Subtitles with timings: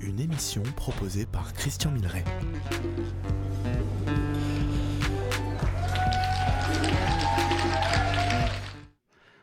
[0.00, 2.24] une émission proposée par Christian Milleret.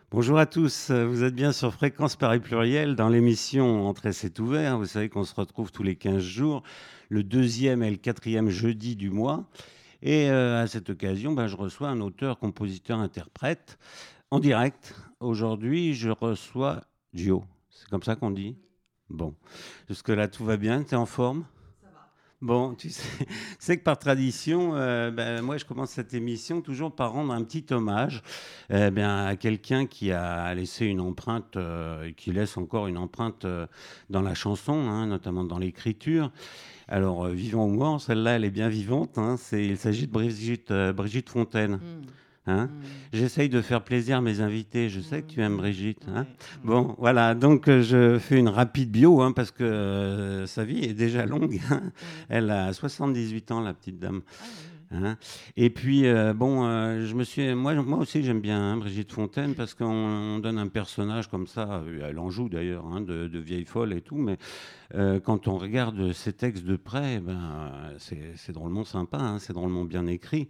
[0.10, 4.78] Bonjour à tous, vous êtes bien sur Fréquence Paris Pluriel dans l'émission Entrée c'est ouvert.
[4.78, 6.64] Vous savez qu'on se retrouve tous les 15 jours,
[7.10, 9.46] le deuxième et le quatrième jeudi du mois.
[10.02, 13.78] Et euh, à cette occasion, ben, je reçois un auteur, compositeur, interprète
[14.32, 14.96] en direct.
[15.20, 16.82] Aujourd'hui, je reçois
[17.14, 17.44] Gio.
[17.70, 18.56] C'est comme ça qu'on dit?
[19.10, 19.34] Bon.
[19.90, 20.84] Jusque-là, tout va bien?
[20.84, 21.46] Tu es en forme?
[22.40, 27.14] Bon, tu sais, que par tradition, euh, ben, moi je commence cette émission toujours par
[27.14, 28.22] rendre un petit hommage
[28.70, 33.00] eh bien, à quelqu'un qui a laissé une empreinte, euh, et qui laisse encore une
[33.00, 33.66] empreinte euh,
[34.12, 36.32] dans la chanson, hein, notamment dans l'écriture.
[36.88, 39.18] Alors, vivant ou mort, celle-là, elle est bien vivante.
[39.18, 41.78] Hein, il s'agit de Brigitte, Brigitte Fontaine.
[41.78, 42.06] Hmm.
[42.48, 42.70] Hein mm.
[43.14, 44.90] J'essaye de faire plaisir à mes invités.
[44.90, 45.58] Je sais que tu aimes mm.
[45.58, 46.06] Brigitte.
[46.14, 46.26] Hein
[46.64, 47.36] bon, voilà.
[47.36, 51.26] Donc, euh, je fais une rapide bio hein, parce que euh, sa vie est déjà
[51.26, 51.60] longue.
[51.70, 51.92] Hein.
[52.30, 54.22] Elle a 78 ans, la petite dame.
[54.90, 55.16] Ah
[55.58, 59.74] et puis, euh, bon, je me suis, moi, moi aussi, j'aime bien Brigitte Fontaine parce
[59.74, 64.00] qu'on donne un personnage comme ça, elle en joue d'ailleurs, de, de, vieille folle et
[64.00, 64.38] tout, mais
[64.96, 69.84] euh, quand on regarde ces textes de près, ben, c'est drôlement sympa, hein, c'est drôlement
[69.84, 70.48] bien écrit.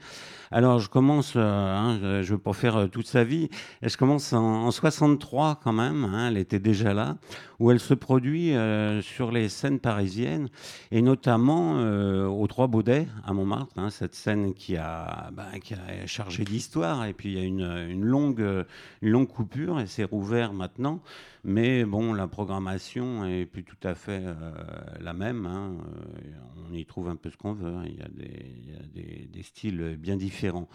[0.52, 3.50] Alors je commence, euh, hein, je ne veux pas faire euh, toute sa vie,
[3.82, 7.18] et je commence en, 63 quand même, hein, elle était déjà là,
[7.60, 8.54] où elle se produit
[9.02, 10.50] sur les scènes parisiennes,
[10.92, 11.82] et notamment
[12.28, 17.14] aux Trois Baudets à Montmartre, cette scène qui a, ben, qui a chargé d'histoire, et
[17.14, 18.66] puis il y a une, une, longue,
[19.02, 21.02] une longue coupure, et c'est rouvert maintenant.
[21.50, 24.52] Mais bon, la programmation est plus tout à fait euh,
[25.00, 25.46] la même.
[25.46, 25.78] Hein.
[25.80, 26.32] Euh,
[26.70, 27.74] on y trouve un peu ce qu'on veut.
[27.74, 27.86] Hein.
[27.86, 30.68] Il y a, des, styles bien différents.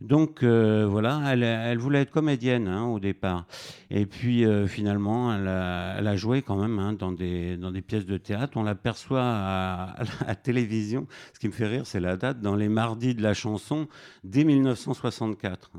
[0.00, 3.46] Donc euh, voilà, elle, voulait être comédienne hein, au départ.
[3.90, 8.56] Et puis finalement, elle a, joué quand même dans, des, pièces de théâtre.
[8.56, 11.08] On l'aperçoit à, la télévision.
[11.34, 13.88] Ce qui me fait rire, c'est la date, dans les mardis de la chanson,
[14.22, 15.72] dès 1964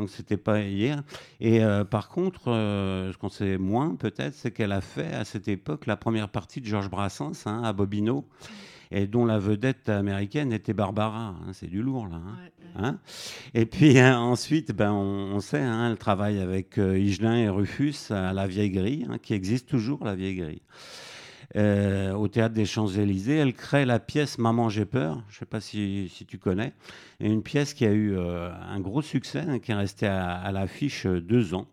[0.00, 1.02] donc c'était pas hier.
[1.40, 5.24] Et euh, par contre, euh, ce qu'on sait moins peut-être, c'est qu'elle a fait à
[5.24, 8.24] cette époque la première partie de Georges Brassens hein, à Bobino
[8.90, 11.28] et dont la vedette américaine était Barbara.
[11.28, 12.20] Hein, c'est du lourd, là.
[12.76, 12.98] Hein,
[13.52, 18.46] et puis ensuite, ben, on, sait, elle travaille avec euh, Higelin et Rufus à la
[18.46, 20.62] Vieille Grille, qui existe toujours, la Vieille Grille.
[21.56, 23.36] Euh, au théâtre des Champs-Élysées.
[23.36, 25.20] Elle crée la pièce Maman, j'ai peur.
[25.28, 26.72] Je ne sais pas si, tu connais.
[27.18, 31.06] Une pièce qui a eu euh, un gros succès, hein, qui est restée à, l'affiche
[31.06, 31.66] euh, deux ans.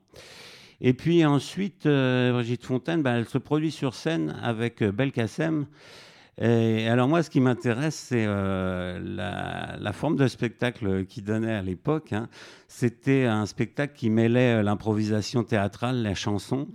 [0.82, 5.66] Et puis ensuite, Brigitte Fontaine, ben, elle se produit sur scène avec Belkacem.
[6.40, 12.14] Alors moi, ce qui m'intéresse, c'est la, forme de spectacle qu'il donnait à l'époque.
[12.14, 12.30] Hein.
[12.68, 16.68] C'était un spectacle qui mêlait l'improvisation théâtrale, la chanson,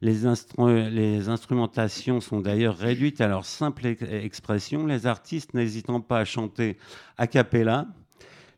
[0.00, 6.24] les, les instrumentations sont d'ailleurs réduites à leur simple expression, les artistes n'hésitant pas à
[6.24, 6.76] chanter
[7.16, 7.86] a cappella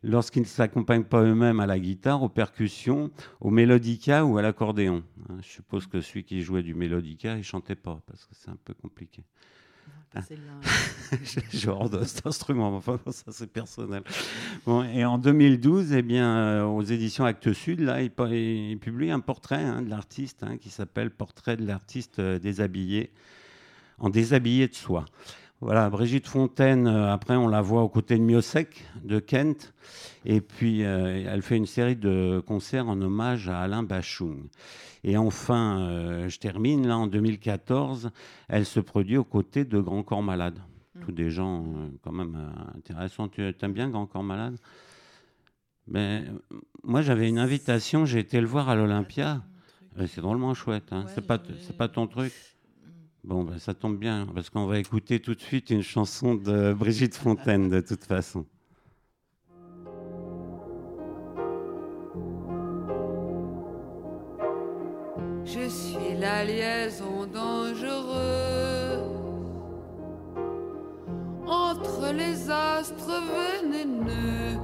[0.03, 5.03] lorsqu'ils ne s'accompagnent pas eux-mêmes à la guitare, aux percussions, au mélodica ou à l'accordéon.
[5.29, 8.49] Hein, je suppose que celui qui jouait du mélodica, il chantait pas, parce que c'est
[8.49, 9.23] un peu compliqué.
[11.53, 14.03] Genre de cet instrument, enfin ça c'est personnel.
[14.65, 19.11] Bon, et en 2012, eh bien, euh, aux éditions Actes Sud, là, il, il publie
[19.11, 23.11] un portrait hein, de l'artiste hein, qui s'appelle Portrait de l'artiste euh, déshabillé,
[23.99, 25.05] en déshabillé de soie.
[25.61, 29.73] Voilà, Brigitte Fontaine, euh, après on la voit aux côtés de Miosek, de Kent,
[30.25, 34.47] et puis elle fait une série de concerts en hommage à Alain Bachung.
[35.03, 38.11] Et enfin, euh, je termine, là en 2014,
[38.47, 40.59] elle se produit aux côtés de Grand Corps Malade.
[40.95, 40.99] Mm.
[41.01, 41.65] Tous des gens
[42.03, 42.37] quand même
[42.75, 43.27] intéressants.
[43.27, 44.57] Tu aimes bien Grand Corps Malade?
[45.87, 46.39] Mais, ben,
[46.83, 49.41] Moi j'avais une invitation, j'ai été le voir à l'Olympia.
[50.07, 51.05] C'est drôlement chouette, hein.
[51.13, 51.37] c'est pas,
[51.77, 52.33] pas ton truc?
[53.23, 56.73] Bon, ben, ça tombe bien, parce qu'on va écouter tout de suite une chanson de
[56.73, 58.45] Brigitte Fontaine, de toute façon.
[66.21, 67.91] La liaison dangereuse
[71.47, 74.59] entre les astres vénéneux,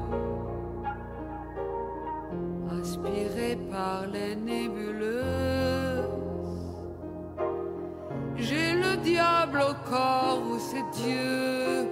[2.80, 5.58] inspirés par les nébuleux
[8.38, 11.88] j'ai le diable au corps ou c'est Dieu.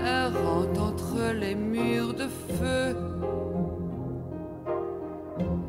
[0.00, 2.96] Errant entre les murs de feu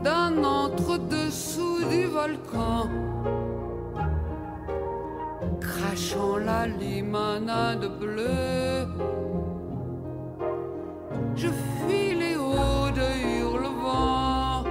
[0.04, 1.27] d'un entre-dessous du
[5.60, 8.88] crachant la limonade bleue.
[11.36, 14.66] Je fuis les hauts de Hurlevent.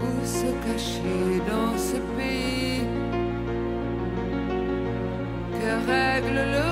[0.00, 2.86] Où se cacher dans ce pays?
[5.58, 6.71] Que règle le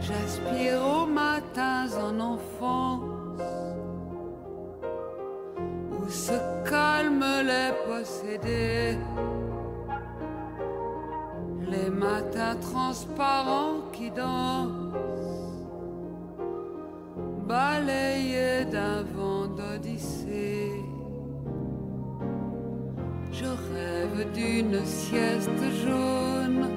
[0.00, 3.02] J'aspire aux matins en enfance
[5.92, 6.38] où se
[6.68, 8.98] calment les possédés.
[12.02, 14.70] Les matins transparents qui dansent,
[17.46, 20.72] balayés d'un vent d'odyssée.
[23.30, 26.70] Je rêve d'une sieste jaune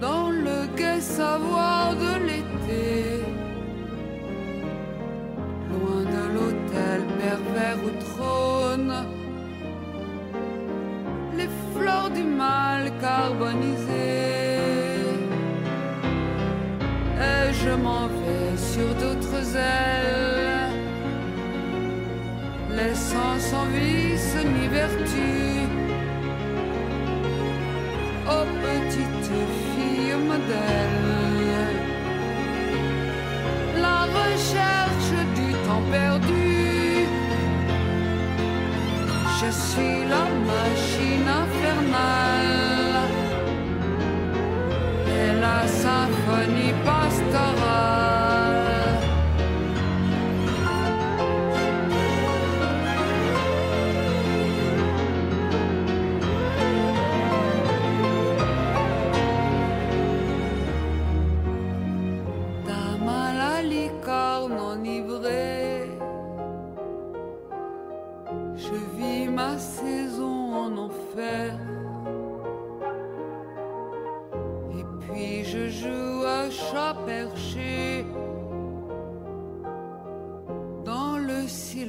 [0.00, 3.20] dans le gai savoir de l'été.
[5.70, 9.15] Loin de l'hôtel pervers où trône
[12.16, 14.06] du mal carbonisées.
[17.30, 20.72] Et je m'en vais sur d'autres ailes,
[22.78, 25.30] laissant sans vice ni vertu
[28.34, 29.32] aux petites
[29.70, 31.76] filles modèles.
[33.84, 36.45] La recherche du temps perdu.
[39.46, 43.10] Je suis la machine infernale
[45.06, 48.05] et la symphonie pastorale.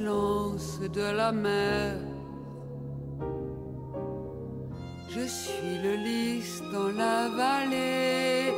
[0.08, 1.96] De la mer.
[5.10, 8.52] Je suis le lys dans la vallée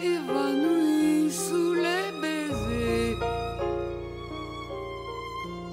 [0.00, 3.16] évanoui sous les baisers.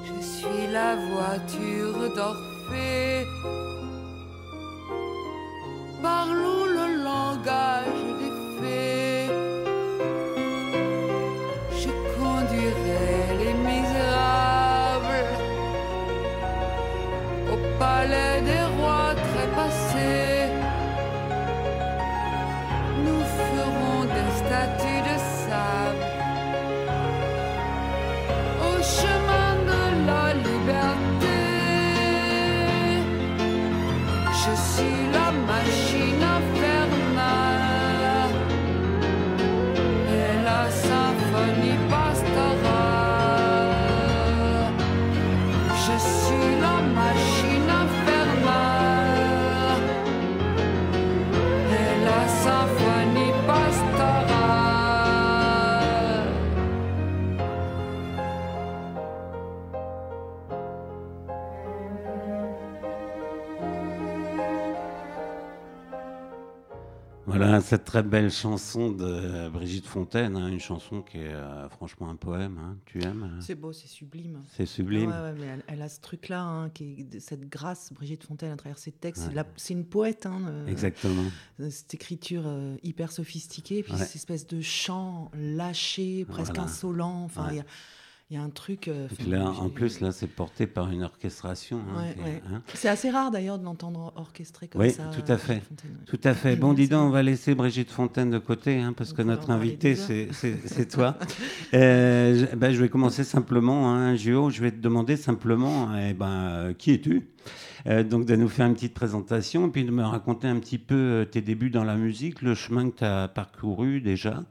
[0.07, 3.25] Je suis la voiture d'Orphée.
[6.01, 6.60] Parlons
[67.71, 72.17] cette très belle chanson de Brigitte Fontaine, hein, une chanson qui est euh, franchement un
[72.17, 72.57] poème.
[72.57, 72.75] hein.
[72.85, 74.43] Tu aimes euh C'est beau, c'est sublime.
[74.51, 75.09] C'est sublime.
[75.09, 78.51] Ouais, ouais, mais elle, elle a ce truc-là, hein, qui est cette grâce, Brigitte Fontaine,
[78.51, 79.29] à travers ses textes.
[79.33, 79.41] Ouais.
[79.55, 81.23] C'est une poète, hein, euh, Exactement.
[81.69, 86.63] cette écriture euh, hyper sophistiquée, puis cette espèce de chant lâché, presque Voilà.
[86.69, 87.23] insolent.
[87.23, 87.47] Enfin,
[88.31, 88.87] il y a- un truc.
[88.87, 91.79] euh, là, en plus, là, c'est porté par une orchestration.
[91.95, 92.41] hein, Ouais, ouais.
[92.51, 92.61] hein.
[92.73, 95.03] C'est assez rare d'ailleurs de l'entendre orchestré comme Oui, ça.
[95.13, 95.61] tout à fait.
[96.07, 96.55] Tout à fait.
[96.55, 99.49] Bon, dis donc, on va laisser Brigitte Fontaine de côté, hein, parce On que notre
[99.51, 99.95] invité,
[100.31, 101.17] c'est toi.
[101.73, 106.13] Euh, je, ben, je vais commencer simplement, hein, Gio, je vais te demander simplement, eh
[106.13, 107.27] ben, euh, qui es-tu?
[107.87, 110.77] Euh, Donc, de nous faire une petite présentation, et puis de me raconter un petit
[110.77, 114.43] peu euh, tes débuts dans la musique, le chemin que tu as parcouru déjà,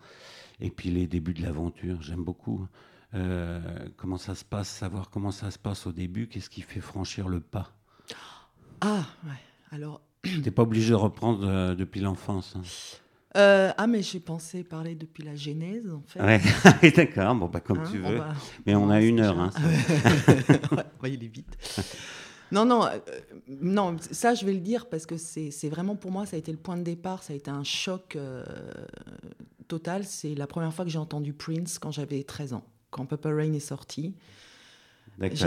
[0.60, 2.02] et puis les débuts de l'aventure.
[2.02, 2.66] J'aime beaucoup.
[3.14, 3.60] Euh,
[3.96, 7.28] comment ça se passe, savoir comment ça se passe au début, qu'est-ce qui fait franchir
[7.28, 7.72] le pas?
[8.80, 9.30] Ah, ouais.
[9.72, 10.00] Alors,
[10.44, 12.54] T'es pas obligé de reprendre euh, depuis l'enfance.
[12.56, 12.62] hein?
[13.36, 16.20] Euh, ah, mais j'ai pensé parler depuis la genèse, en fait.
[16.20, 16.40] Ouais,
[16.96, 17.34] d'accord.
[17.36, 18.18] Bon, bah, comme Hein, tu on veux.
[18.18, 18.34] va-
[18.66, 19.38] Mais on a une heure.
[19.38, 19.50] Hein,
[20.72, 21.56] ouais, ouais, il est vite.
[22.52, 22.98] Non, non, euh,
[23.46, 26.38] non, ça je vais le dire parce que c'est c'est vraiment pour moi, ça a
[26.40, 28.44] été le point de départ, ça a été un choc euh,
[29.68, 30.02] total.
[30.04, 33.52] C'est la première fois que j'ai entendu Prince quand j'avais 13 ans, quand Purple Rain
[33.52, 34.14] est sorti.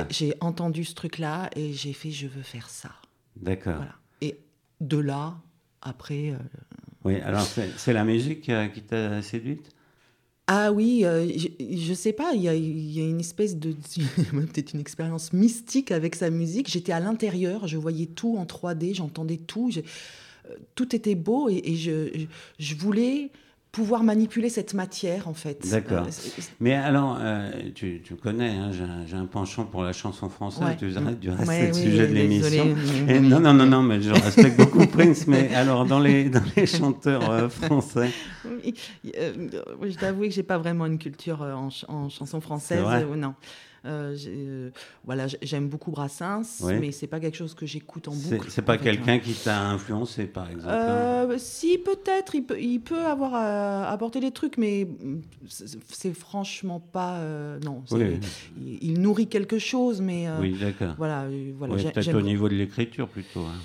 [0.09, 2.91] J'ai entendu ce truc-là et j'ai fait je veux faire ça.
[3.35, 3.77] D'accord.
[3.77, 3.95] Voilà.
[4.21, 4.37] Et
[4.81, 5.35] de là,
[5.81, 6.29] après.
[6.31, 6.37] euh,
[7.03, 7.45] Oui, alors
[7.77, 9.69] c'est la musique euh, qui t'a séduite?
[10.45, 11.47] Ah oui, euh, je,
[11.77, 13.71] je sais pas, il y a, il y a une espèce de.
[14.31, 16.69] peut-être une expérience mystique avec sa musique.
[16.69, 19.71] J'étais à l'intérieur, je voyais tout en 3D, j'entendais tout.
[20.75, 22.25] tout était beau et, et je, je,
[22.59, 23.31] je voulais
[23.73, 25.67] pouvoir manipuler cette matière, en fait.
[25.71, 26.05] D'accord.
[26.05, 28.69] Euh, Mais alors, euh, tu, tu connais, hein,
[29.07, 30.75] j'ai un- penchant pour la chanson française, Ouais.
[30.77, 32.65] tu arrêtes du reste, Ouais, le oui, sujet de l'émission.
[33.21, 36.67] non, non, non, non, mais je respecte beaucoup Prince, mais alors dans les, dans les
[36.67, 38.11] chanteurs euh, français,
[38.63, 42.83] je dois avouer que j'ai pas vraiment une culture en, ch- en chanson française.
[43.17, 43.33] non.
[43.85, 44.69] Euh, euh,
[45.03, 46.75] voilà, j'aime beaucoup Brassens, Oui.
[46.79, 48.47] mais c'est pas quelque chose que j'écoute en boucle.
[48.49, 49.19] c'est pas en fait, quelqu'un hein.
[49.19, 50.69] qui t'a influencé, par exemple.
[50.69, 51.27] hein?
[51.29, 54.87] Euh, si peut-être, il peut, il peut avoir euh, apporté des trucs, mais
[55.87, 57.19] c'est franchement pas.
[57.63, 58.19] non, Oui,
[58.57, 60.95] il, il nourrit quelque chose, mais oui, d'accord.
[60.97, 61.75] voilà, voilà.
[61.75, 63.41] Peut-être au niveau de l'écriture plutôt.
[63.41, 63.59] hein.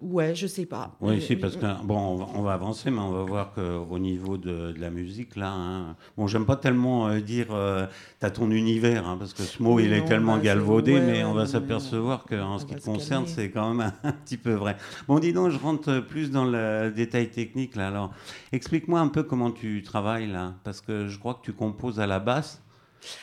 [0.00, 0.96] Ouais, je sais pas.
[1.00, 3.52] Oui, Euh, si, parce que bon, on va, on va avancer, mais on va voir
[3.52, 7.86] qu'au niveau de, de la musique, là, hein, bon, j'aime pas tellement euh, dire euh,
[8.20, 11.24] t'as ton univers, hein, parce que ce mot il est tellement bah, galvaudé, ouais, mais
[11.24, 14.76] on va s'apercevoir qu'en ce qui te concerne, c'est quand même un, petit peu vrai.
[15.08, 17.88] Bon, dis donc, je rentre plus dans le détail technique, là.
[17.88, 18.12] Alors,
[18.52, 22.06] explique-moi un peu comment tu travailles, là, parce que je crois que tu composes à
[22.06, 22.62] la basse.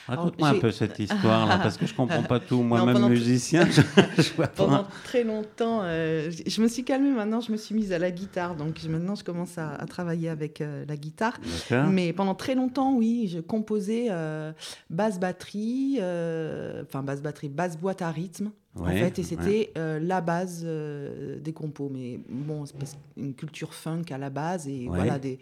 [0.07, 2.61] Raconte-moi un peu cette histoire-là, parce que je comprends pas tout.
[2.63, 3.81] Moi-même pendant musicien, je,
[4.21, 4.53] je vois pas.
[4.65, 7.11] Pendant très longtemps, euh, je me suis calmée.
[7.11, 8.55] Maintenant, je me suis mise à la guitare.
[8.55, 11.37] Donc je- maintenant, je commence à, à travailler avec euh, la guitare.
[11.89, 14.51] Mais pendant très longtemps, oui, je composais euh,
[14.89, 18.51] basse batterie, euh, enfin basse batterie, basse boîte à rythme.
[18.79, 19.27] en fait, et ouais.
[19.27, 21.89] c'était euh, la base euh, des compos.
[21.93, 24.97] Mais bon, c'est une culture funk à la base et Ouais.
[24.97, 25.39] voilà des,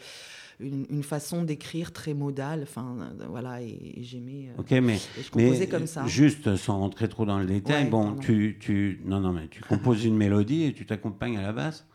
[0.62, 2.62] une, une façon d'écrire très modale.
[2.64, 4.50] Enfin, voilà, et, et j'aimais.
[4.50, 6.06] euh, Ok, mais et je composais Mais comme ça.
[6.08, 9.62] Juste sans rentrer trop dans le détail, Ouais, bon, tu, tu, non, non, mais tu
[9.64, 11.86] composes une mélodie et tu t'accompagnes à la basse?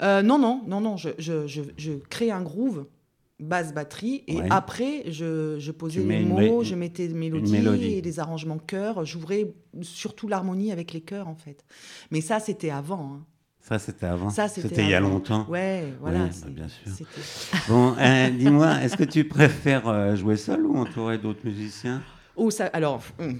[0.00, 2.86] Euh, non, non, non, non, je, je, je, je crée un groove,
[3.40, 4.46] basse batterie, et Ouais.
[4.50, 7.94] après, je, je posais les mots, je mettais des mélodies, mélodie.
[7.94, 9.04] et des arrangements chœurs.
[9.04, 9.52] J'ouvrais
[9.82, 11.64] surtout l'harmonie avec les chœurs, en fait.
[12.10, 13.12] Mais ça, c'était avant.
[13.14, 13.26] hein.
[13.68, 14.30] Ça, c'était avant.
[14.30, 15.46] Ça, c'était il y a longtemps.
[15.48, 16.26] Ouais, voilà.
[16.26, 16.92] bah, bien sûr.
[17.68, 22.02] Bon, euh, dis-moi, est-ce que tu préfères euh, jouer seul ou entouré d'autres musiciens?
[22.36, 23.38] Oh, ça, alors, hum,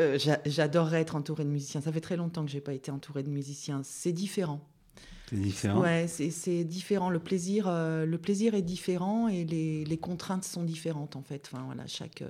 [0.00, 1.80] euh, j'a- j'adorerais être entourée de musiciens.
[1.82, 3.82] Ça fait très longtemps que j'ai pas été entourée de musiciens.
[3.84, 4.60] C'est différent.
[5.28, 5.80] C'est différent.
[5.82, 7.10] Ouais, c'est- différent.
[7.10, 11.50] Le plaisir, euh, le plaisir est différent et les, les contraintes sont différentes en fait.
[11.52, 12.22] Enfin voilà, chaque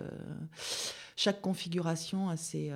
[1.16, 2.70] chaque configuration a ses.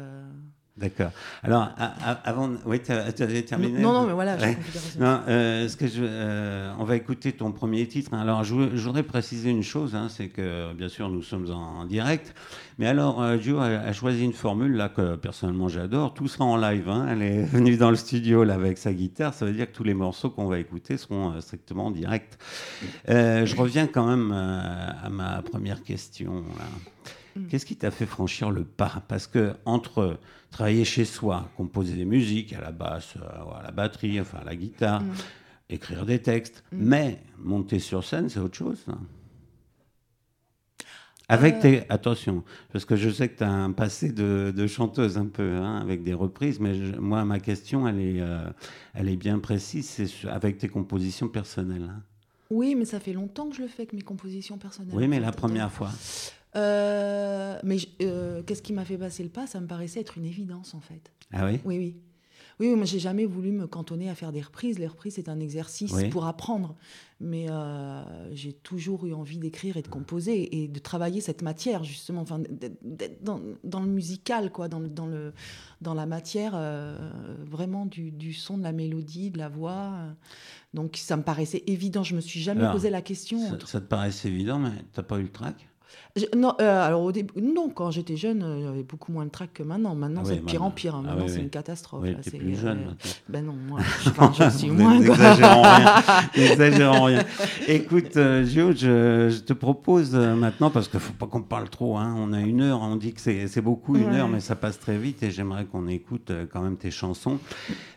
[0.79, 1.11] D'accord.
[1.43, 3.81] Alors, a- a- avant, oui, tu avais terminé.
[3.81, 4.57] Non, non, mais voilà, Ouais.
[5.01, 8.15] Non, euh, ce que je, euh, on va écouter ton premier titre.
[8.15, 11.81] Alors, je, je voudrais préciser une chose, hein, c'est que bien sûr nous sommes en,
[11.81, 12.33] en direct,
[12.79, 16.15] mais alors euh, Joe a, a choisi une formule là que personnellement j'adore.
[16.15, 16.89] Tout sera en live.
[16.89, 17.07] hein.
[17.11, 19.35] Elle est venue dans le studio là avec sa guitare.
[19.35, 22.39] Ça veut dire que tous les morceaux qu'on va écouter seront euh, strictement en direct.
[23.09, 26.45] Je reviens quand même à ma première question.
[26.59, 26.65] là.
[27.39, 27.47] Mm.
[27.49, 29.03] Qu'est-ce qui t'a fait franchir le pas?
[29.09, 30.19] Parce que entre
[30.51, 34.45] travailler chez soi, composer des musiques à la basse, euh, à la batterie, enfin à
[34.45, 35.13] la guitare, Mm.
[35.71, 36.77] écrire des textes, Mm.
[36.81, 38.79] mais monter sur scène, c'est autre chose.
[38.87, 38.99] ça.
[41.31, 41.61] Avec Euh.
[41.61, 41.91] tes...
[41.91, 42.43] Attention,
[42.73, 45.77] parce que je sais que tu as un passé de, de chanteuse un peu, hein,
[45.79, 48.49] avec des reprises, mais je- moi, ma question, elle est, euh,
[48.95, 51.91] elle est bien précise, c'est avec tes compositions personnelles.
[51.91, 52.03] hein.
[52.51, 54.95] Oui, mais ça fait longtemps que je le fais avec mes compositions personnelles.
[54.95, 55.91] Oui, mais la première fois.
[56.57, 59.47] Euh, mais euh, qu'est-ce qui m'a fait passer le pas?
[59.47, 61.13] Ça me paraissait être une évidence en fait.
[61.33, 61.61] Ah oui?
[61.65, 61.97] Oui, oui.
[62.61, 64.81] Oui, moi, j'ai jamais voulu me cantonner à faire des reprises.
[64.81, 66.09] Les reprises, c'est un exercice Oui.
[66.09, 66.75] pour apprendre.
[67.21, 68.03] Mais euh,
[68.35, 72.41] j'ai toujours eu envie d'écrire et de composer et de travailler cette matière, justement, enfin,
[72.51, 75.33] d'être- dans, dans le musical, quoi, dans, dans, le,
[75.83, 76.97] dans la matière euh,
[77.45, 79.95] vraiment du, du son, de la mélodie, de la voix.
[80.75, 82.03] Donc, ça me paraissait évident.
[82.03, 83.39] Je me suis jamais Alors, posé la question.
[83.51, 85.68] Ça, ça te paraissait évident, mais t'as pas eu le trac?
[86.17, 89.31] Je- non, euh, alors au début, non, quand j'étais jeune, euh, j'avais beaucoup moins de
[89.31, 89.95] trac que maintenant.
[89.95, 90.95] Maintenant, Ah c'est de pire en pire.
[90.95, 91.03] hein.
[91.05, 92.03] Ah Maintenant, oui, c'est une catastrophe.
[92.05, 93.11] Oui, c'est, plus euh, jeune maintenant.
[93.29, 94.99] Ben non, moi, je, enfin, je suis moins.
[94.99, 97.05] N'exagérons rien.
[97.05, 97.25] Rien.
[97.69, 101.43] Écoute, euh, Gio, je, je te propose euh, maintenant, parce qu'il ne faut pas qu'on
[101.43, 104.17] parle trop, hein, on a une heure, on dit que c'est beaucoup une Ouais.
[104.19, 107.39] heure, mais ça passe très vite et j'aimerais qu'on écoute euh, quand même tes chansons.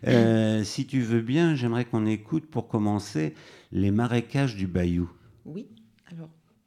[0.08, 3.34] Euh, si tu veux bien, j'aimerais qu'on écoute pour commencer
[3.72, 5.10] Les marécages du Bayou.
[5.46, 5.68] Oui,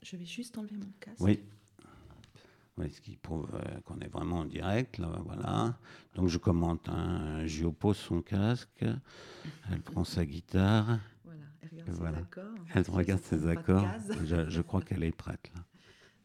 [0.05, 1.21] je vais juste enlever mon casque.
[1.21, 1.41] Oui.
[2.77, 5.79] Oui, ce qui prouve euh, qu'on est vraiment en direct, là, voilà.
[6.17, 8.85] Donc je commente, hein, Gio pose son casque,
[9.71, 12.19] elle prend sa guitare, Voilà, elle regarde ses Voilà.
[12.19, 12.55] accords.
[12.75, 13.87] elle regarde Je ses accords.
[14.25, 15.65] Je, je crois qu'elle est prête, là.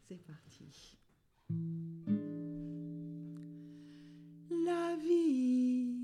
[0.08, 0.96] C'est parti.
[4.50, 5.94] La vie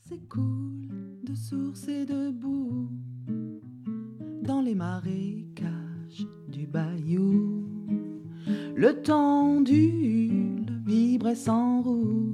[0.00, 2.90] s'écoule de sources et de boue
[4.42, 5.72] dans les marécages
[8.96, 12.25] Le temps ondule, vibre et s'enroule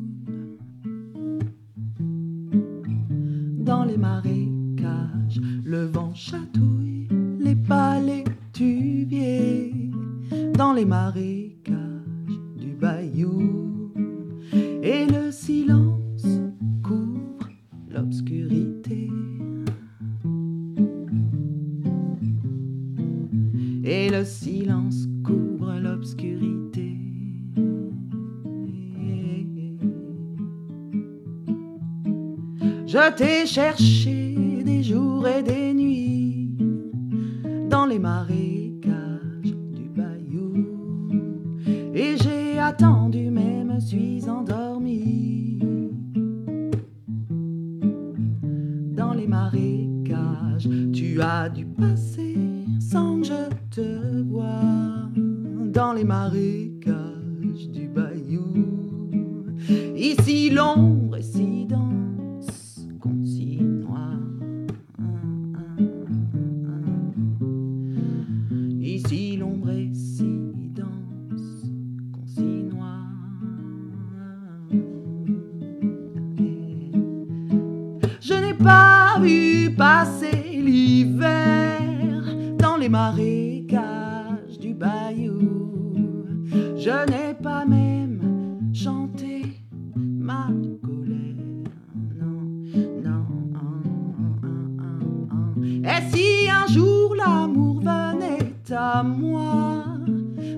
[95.65, 99.85] Et si un jour l'amour venait à moi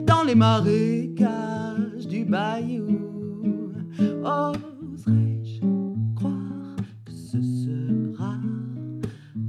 [0.06, 3.70] dans les marécages du bayou,
[4.24, 5.60] oserais-je
[6.14, 8.36] croire que ce sera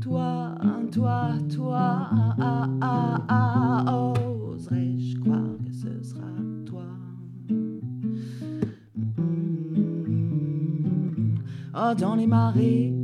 [0.02, 0.56] toi,
[0.91, 4.13] toi, toi, ah, ah, ah,
[4.54, 6.28] oserais-je croire que ce sera
[6.65, 6.84] toi?
[9.08, 9.36] Mm.
[11.74, 12.94] Oh, dans les marécages,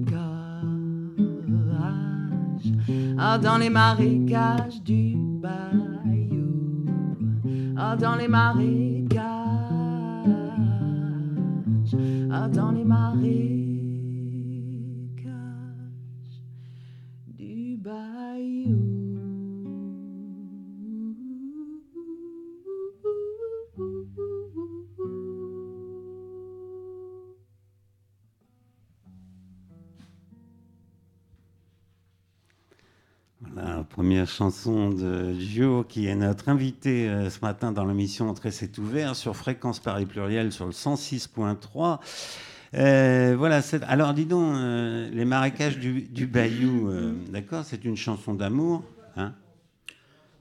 [3.24, 6.86] ah, dans les marécages du bayou,
[7.78, 9.22] ah, dans les marécages,
[12.32, 13.61] ah, dans les marécages
[34.26, 39.16] Chanson de Gio qui est notre invité euh, ce matin dans l'émission Entrée c'est ouvert
[39.16, 42.00] sur Fréquence Paris Pluriel sur le 106.3.
[42.74, 46.90] Euh, voilà, alors dis donc, euh, les marécages du, du Bayou,
[47.30, 48.84] d'accord, c'est une chanson d'amour,
[49.18, 49.34] hein,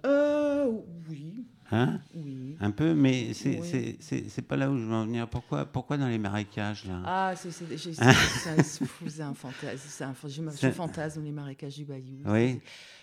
[0.06, 0.66] Euh,
[1.08, 2.56] oui, hein, oui.
[2.60, 3.68] un peu, mais c'est Oui.
[3.68, 5.28] c'est- c'est- c'est pas là où je veux en venir.
[5.28, 7.02] Pourquoi, pourquoi dans les marécages là?
[7.04, 7.50] Ah, c'est
[9.22, 9.78] un fantasme.
[9.88, 12.18] c'est un- Je, me- fantasme les marécages du Bayou.
[12.26, 12.60] Oui.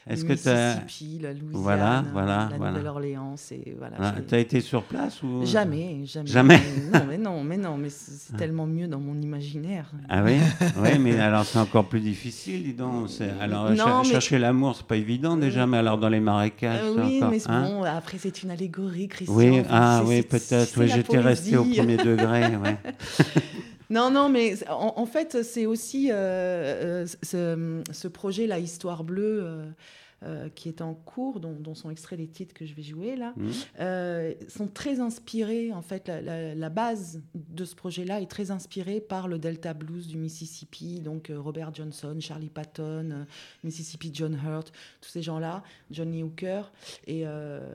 [0.10, 0.76] Est-ce que tu as,
[1.22, 2.72] la Louisiane, Voilà, voilà, la voilà.
[2.72, 3.98] Nouvelle-Orléans, c'est voilà.
[3.98, 6.28] voilà, j'ai- t'as été sur place ou Jamais, jamais.
[6.28, 6.62] Jamais
[6.94, 9.92] Non, mais non, mais non, mais c'est c'est tellement mieux dans mon imaginaire.
[10.10, 10.38] Ah oui,
[10.82, 13.10] oui, mais alors c'est encore plus difficile, dis donc.
[13.10, 16.20] C'est- Alors Non, cher- mais- chercher l'amour, c'est pas évident déjà, mais alors dans les
[16.20, 17.32] marécages, Euh, oui, encore.
[17.32, 17.62] mais hein?
[17.64, 19.36] bon, après c'est une allégorie, Christian.
[19.36, 20.74] oui, ah oui, peut-être.
[20.80, 22.56] Oui, j'étais resté au premier degré.
[22.58, 22.78] Ouais.
[23.90, 29.04] Non, non, mais en, en fait, c'est aussi euh, euh, ce, ce projet, la Histoire
[29.04, 29.66] Bleue, euh,
[30.24, 33.16] euh, qui est en cours, dont, dont sont extraits les titres que je vais jouer
[33.16, 33.36] là,
[33.80, 35.72] euh, sont très inspirés.
[35.72, 39.76] En fait, la, la- la base de ce projet-là est très inspirée par le Delta
[39.76, 43.28] Blues du Mississippi, donc Robert Johnson, Charlie Patton,
[43.64, 44.72] Mississippi John Hurt,
[45.02, 46.72] tous ces gens-là, Johnny Hooker.
[47.06, 47.26] Et,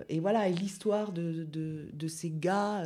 [0.08, 2.82] et voilà, et l'histoire de, de, de ces gars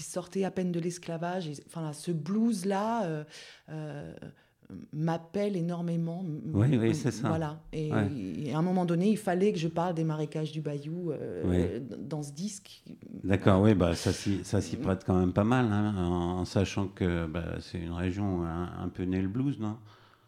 [0.00, 1.46] qui sortaient à peine de l'esclavage.
[1.48, 3.24] Et, Enfin, là, ce blues-là euh,
[3.68, 4.12] euh,
[4.92, 6.24] m'appelle énormément.
[6.54, 7.28] Oui, oui, c'est ça.
[7.28, 7.60] Voilà.
[7.72, 8.08] Et, Ouais.
[8.46, 11.42] et à un moment donné, il fallait que je parle des marécages du Bayou euh,
[11.44, 11.96] Oui.
[11.98, 12.82] dans ce disque.
[13.24, 17.26] D'accord, oui, bah, ça s'y prête quand même pas mal, hein, en, en sachant que
[17.26, 19.76] bah, c'est une région un, un peu née le blues, non?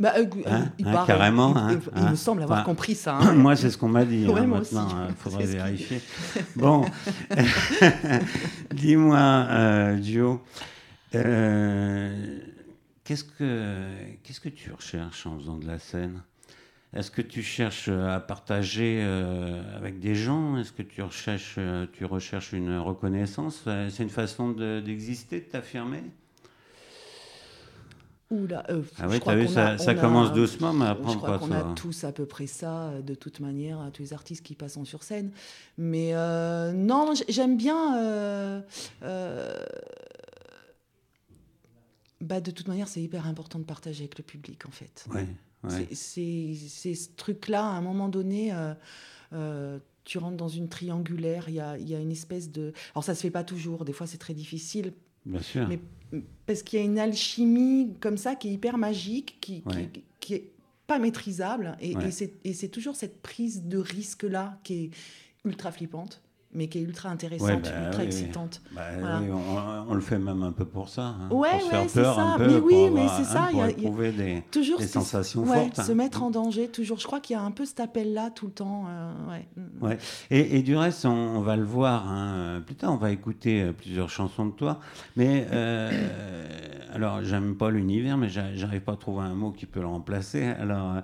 [0.01, 2.65] Bah, euh, Hein, il hein, paraît- carrément, il, hein, il- il me semble avoir Enfin,
[2.65, 3.19] compris ça.
[3.35, 4.27] Moi, c'est ce qu'on m'a dit.
[4.27, 6.01] Ouais, moi maintenant, il faudrait vérifier.
[6.57, 6.85] Bon,
[8.73, 10.43] dis-moi, euh, Gio,
[11.15, 12.39] euh,
[13.05, 13.89] qu'est-ce que
[14.23, 16.23] qu'est-ce que tu recherches en faisant de la scène?
[16.95, 20.59] Est-ce que tu cherches à partager euh, avec des gens?
[20.59, 23.65] Est-ce que tu recherches, euh, tu recherches une reconnaissance?
[23.67, 26.03] Euh, C'est une façon de- d'exister, de t'affirmer?
[28.33, 30.87] Oula, euh, Ah je oui, t'as vu, ça, a- ça on a- commence doucement, mais
[30.87, 33.79] Je après, on crois qu'on a tous à peu près ça, euh, de toute manière,
[33.81, 35.31] à tous les artistes qui passent sur scène.
[35.77, 37.99] Mais euh, non, j'aime bien.
[37.99, 38.61] euh,
[42.21, 45.05] bah, de toute manière, c'est hyper important de partager avec le public, en fait.
[45.13, 45.27] Ouais,
[45.65, 45.89] ouais.
[45.93, 48.53] C'est- ce truc-là, à un moment donné,
[50.05, 52.73] tu rentres dans une triangulaire, il y a, y a une espèce de...
[52.95, 54.93] Alors ça se fait pas toujours, des fois c'est très difficile,
[55.25, 55.69] Bien sûr.
[55.69, 55.79] mais
[56.47, 59.91] parce qu'il y a une alchimie comme ça qui est hyper magique, qui, Ouais.
[60.21, 60.51] qui est
[60.87, 62.11] pas maîtrisable, Ouais.
[62.45, 64.91] et c'est toujours cette prise de risque-là qui est
[65.45, 66.23] ultra flippante,
[66.55, 68.61] mais qui est ultra intéressante, bah ultra oui, excitante.
[68.75, 69.21] Bah, Voilà.
[69.23, 71.03] oui, on, on le fait même un peu pour ça.
[71.03, 72.23] hein, Ouais, pour se ouais, faire peur ça.
[72.23, 72.47] un peu.
[72.47, 74.87] Mais oui, pour mais avoir- c'est ça, hein, pour y a- éprouver des, Toujours des
[74.87, 75.81] sensations fortes.
[75.81, 75.95] se hein.
[75.95, 76.99] mettre en danger, toujours.
[76.99, 78.85] Je crois qu'il y a un peu cet appel-là tout le temps.
[78.89, 79.49] euh, ouais.
[79.81, 79.99] Ouais.
[80.31, 82.93] Et, et du reste, on, on va le voir hein, plus tard.
[82.93, 84.79] On va écouter euh, plusieurs chansons de toi.
[85.17, 85.91] Mais euh,
[86.95, 89.87] alors, j'aime pas l'univers, mais j'a- j'arrive pas à trouver un mot qui peut le
[89.87, 90.43] remplacer.
[90.45, 90.97] Alors,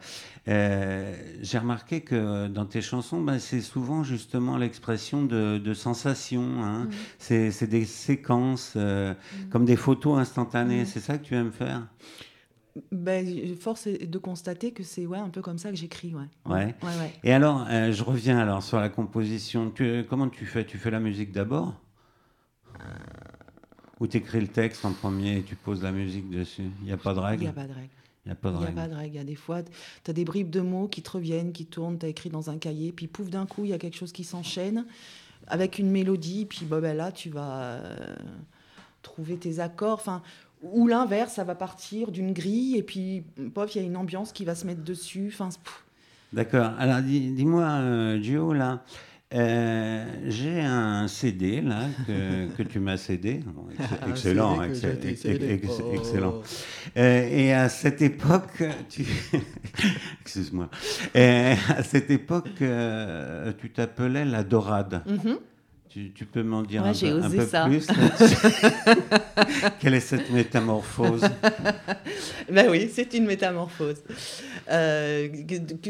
[0.48, 6.62] euh, j'ai remarqué que dans tes chansons, bah, c'est souvent justement l'expression de, de sensations.
[6.62, 6.84] hein.
[6.84, 6.90] Mm.
[7.18, 9.48] C'est des séquences, euh, Mm.
[9.50, 10.82] comme des photos instantanées.
[10.82, 10.86] Mm.
[10.86, 11.86] C'est ça que tu aimes faire?
[12.92, 16.14] Ben, force est de constater que c'est ouais, un peu comme ça que j'écris.
[16.14, 16.22] Ouais.
[16.46, 16.74] Ouais.
[16.82, 17.12] Ouais, ouais.
[17.24, 19.70] Et alors, euh, je reviens alors sur la composition.
[19.70, 20.64] Tu- comment tu fais?
[20.64, 21.74] Tu fais la musique d'abord?
[24.00, 26.92] Ou tu écris le texte en premier et tu poses la musique dessus Il n'y
[26.92, 27.88] a pas de Il règle n'y a pas de règle.
[28.24, 28.76] Il n'y a pas de Il n'y a règle.
[28.80, 29.14] pas de règle.
[29.14, 31.66] Il y a des fois, tu as des bribes de mots qui te reviennent, qui
[31.66, 33.96] tournent, tu as écrit dans un cahier, puis pouf, d'un coup, il y a quelque
[33.96, 34.84] chose qui s'enchaîne
[35.46, 38.16] avec une mélodie, puis bon, ben là, tu vas euh,
[39.02, 39.94] trouver tes accords.
[39.98, 40.22] Enfin,
[40.62, 43.22] ou l'inverse, ça va partir d'une grille, et puis,
[43.54, 45.30] pof, il y a une ambiance qui va se mettre dessus.
[45.32, 45.48] Enfin,
[46.32, 46.72] D'accord.
[46.78, 48.84] Alors, dis- dis-moi, euh, Gio, là,
[49.34, 53.40] euh, j'ai un CD, là, que, que tu m'as cédé.
[54.02, 54.82] Un excellent, ex-
[55.68, 55.92] Oh.
[55.94, 56.42] excellent.
[56.96, 59.04] Euh, et à cette époque, tu...
[60.22, 60.68] excuse-moi,
[61.16, 65.02] Euh, à cette époque, euh, tu t'appelais la Dorade.
[65.06, 65.38] mhm.
[65.90, 67.64] Tu, tu peux m'en dire Ouais, un j'ai peu, un osé peu ça.
[67.64, 67.86] plus
[69.80, 71.22] Quelle est cette métamorphose?
[72.50, 74.02] Ben oui, c'est une métamorphose.
[74.70, 75.28] Euh,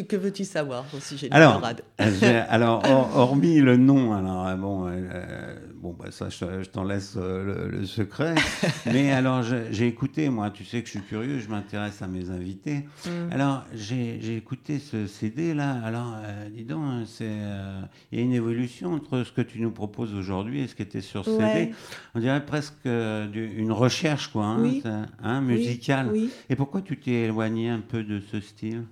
[0.09, 4.47] que veux-tu savoir au sujet de Alors, Dorade Euh, Alors, hor- hormis le nom, alors
[4.49, 8.35] euh, bon, euh, bon, bah, ça, je, je t'en laisse euh, le, le secret.
[8.87, 12.31] Mais alors, j'ai écouté, moi, tu sais que je suis curieux, je m'intéresse à mes
[12.31, 12.85] invités.
[13.07, 13.11] Mm.
[13.33, 15.81] Alors, j'ai écouté ce CD là.
[15.85, 17.81] Alors, euh, dis donc, hein, c'est, euh,
[18.13, 20.83] il y a une évolution entre ce que tu nous proposes aujourd'hui et ce qui
[20.83, 21.35] était sur Ouais.
[21.39, 21.75] CD.
[22.15, 24.81] On dirait presque euh, du- une recherche, quoi, hein, Oui.
[24.83, 26.09] ça, hein, musicale.
[26.13, 26.31] Oui, oui.
[26.51, 28.85] Et pourquoi tu t'es éloigné un peu de ce style?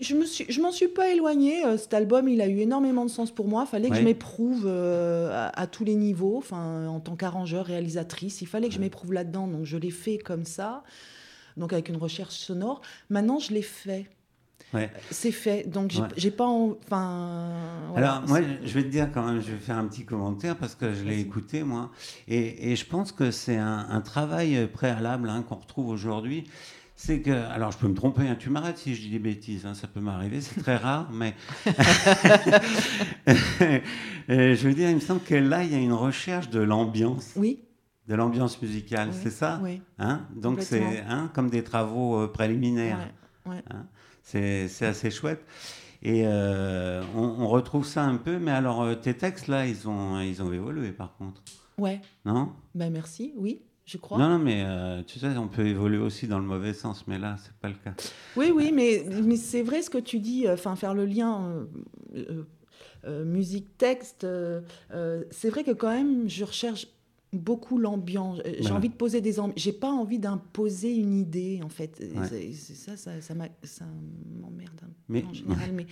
[0.00, 1.64] Je me suis, je m'en suis pas éloignée.
[1.64, 3.64] Euh, Cet album, il a eu énormément de sens pour moi.
[3.66, 4.00] Il fallait que Ouais.
[4.00, 6.36] je m'éprouve euh, à, à tous les niveaux.
[6.38, 9.46] Enfin, en tant qu'arrangeur, réalisatrice, il fallait que je m'éprouve là-dedans.
[9.48, 10.84] Donc, je l'ai fait comme ça.
[11.56, 12.80] Donc, avec une recherche sonore.
[13.10, 14.06] Maintenant, je l'ai fait.
[14.74, 14.90] Ouais.
[15.10, 15.64] C'est fait.
[15.68, 16.34] Donc, j'ai Ouais.
[16.34, 16.44] pas.
[16.46, 17.48] en- Enfin.
[17.92, 18.16] voilà.
[18.16, 20.74] Alors, moi, je vais te dire quand même, je vais faire un petit commentaire parce
[20.74, 21.90] que je l'ai écouté, moi.
[22.28, 26.44] Et, et je pense que c'est un, un travail préalable hein, qu'on retrouve aujourd'hui.
[27.00, 29.64] C'est que, alors je peux me tromper, hein, tu m'arrêtes si je dis des bêtises,
[29.66, 31.32] hein, ça peut m'arriver, c'est très rare, mais
[34.30, 36.60] Euh, je veux dire, il me semble que là, il y a une recherche de
[36.60, 37.60] l'ambiance, Oui.
[38.08, 39.80] de l'ambiance musicale, Oui, c'est ça Oui.
[39.98, 42.98] hein Donc c'est hein, comme des travaux euh, préliminaires.
[43.46, 43.62] Ouais, ouais.
[44.22, 45.42] C'est assez chouette.
[46.02, 50.20] Et euh, on, on retrouve ça un peu, mais alors tes textes là, ils ont,
[50.20, 51.42] ils ont évolué par contre,
[51.78, 52.00] Ouais.
[52.26, 52.52] non?
[52.74, 53.32] Ben merci.
[53.36, 53.62] Oui.
[53.88, 54.18] Je crois.
[54.18, 57.18] Non, non, mais euh, tu sais, on peut évoluer aussi dans le mauvais sens, mais
[57.18, 57.94] là, c'est pas le cas.
[58.36, 61.66] Oui, oui, mais, mais c'est vrai ce que tu dis, euh, enfin, faire le lien
[62.14, 64.26] euh, musique-texte.
[65.30, 66.86] c'est vrai que quand même, je recherche
[67.32, 68.38] beaucoup l'ambiance.
[68.40, 68.76] Euh, J'ai Voilà.
[68.76, 69.58] envie de poser des ambiances.
[69.60, 72.00] J'ai pas envie d'imposer une idée, en fait.
[72.00, 72.52] Et Ouais.
[72.54, 73.84] ça, ça, ça, ça
[74.40, 75.72] m'emmerde un peu Mais- en général.
[75.74, 75.86] Mais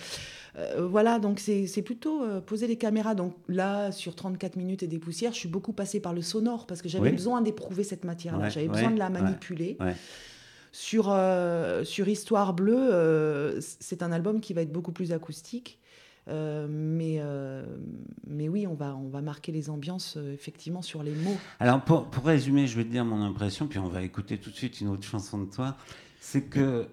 [0.56, 3.14] euh, voilà, donc c'est plutôt euh, poser les caméras.
[3.14, 6.66] Donc là, sur 34 minutes et des poussières, je suis beaucoup passée par le sonore
[6.66, 7.16] parce que j'avais Oui.
[7.16, 8.44] besoin d'éprouver cette matière-là.
[8.44, 9.76] Ouais, J'avais ouais, besoin de la manipuler.
[10.72, 15.78] Sur, euh, sur Histoire Bleue, euh, c'est un album qui va être beaucoup plus acoustique.
[16.28, 17.64] Euh, mais, euh,
[18.26, 21.36] mais oui, on va, on va marquer les ambiances euh, effectivement sur les mots.
[21.60, 24.50] Alors, pour, pour résumer, je vais te dire mon impression, puis on va écouter tout
[24.50, 25.76] de suite une autre chanson de toi.
[26.20, 26.88] C'est que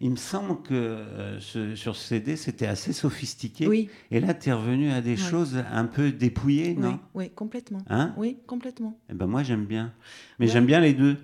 [0.00, 3.68] il me semble que ce- sur ce CD, c'était assez sophistiqué.
[3.68, 5.16] Oui, Et là, tu es revenu à des Ouais.
[5.16, 6.98] choses un peu dépouillées, oui, non?
[7.14, 7.78] oui, complètement.
[7.88, 8.12] Hein?
[8.16, 8.98] Oui, complètement.
[9.10, 9.92] Eh ben moi, j'aime bien.
[10.40, 10.52] Mais Ouais.
[10.52, 11.16] j'aime bien les deux.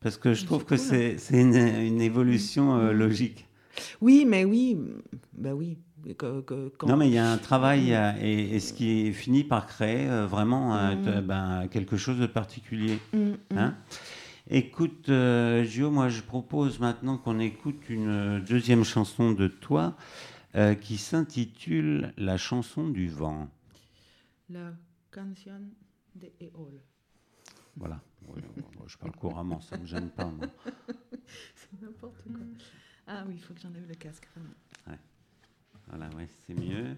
[0.00, 0.78] Parce que je trouve que cool.
[0.78, 3.46] c'est une, une évolution euh, logique.
[4.00, 4.78] Oui, mais oui,
[5.36, 5.76] bah oui.
[6.18, 9.12] Que- que- quand- Non, mais il y a un travail euh, et, et ce qui
[9.12, 11.26] finit par créer euh, vraiment euh, Mm.
[11.26, 12.98] ben, quelque chose de particulier.
[13.12, 13.36] Mm, mm.
[13.58, 13.76] Hein?
[14.48, 19.96] Écoute, euh, Gio, moi je propose maintenant qu'on écoute une deuxième chanson de toi
[20.56, 23.48] euh, qui s'intitule La chanson du vent.
[24.48, 24.72] La
[25.12, 25.60] canción
[26.16, 26.80] de Eol.
[27.76, 28.00] Voilà.
[28.28, 28.42] Oui,
[28.86, 30.28] je parle couramment, ça ne me gêne pas.
[31.54, 32.40] C'est n'importe quoi.
[33.06, 34.28] Ah oui, il faut que j'enlève le casque.
[34.34, 34.50] pardon.
[35.90, 36.96] Voilà, ouais, c'est mieux.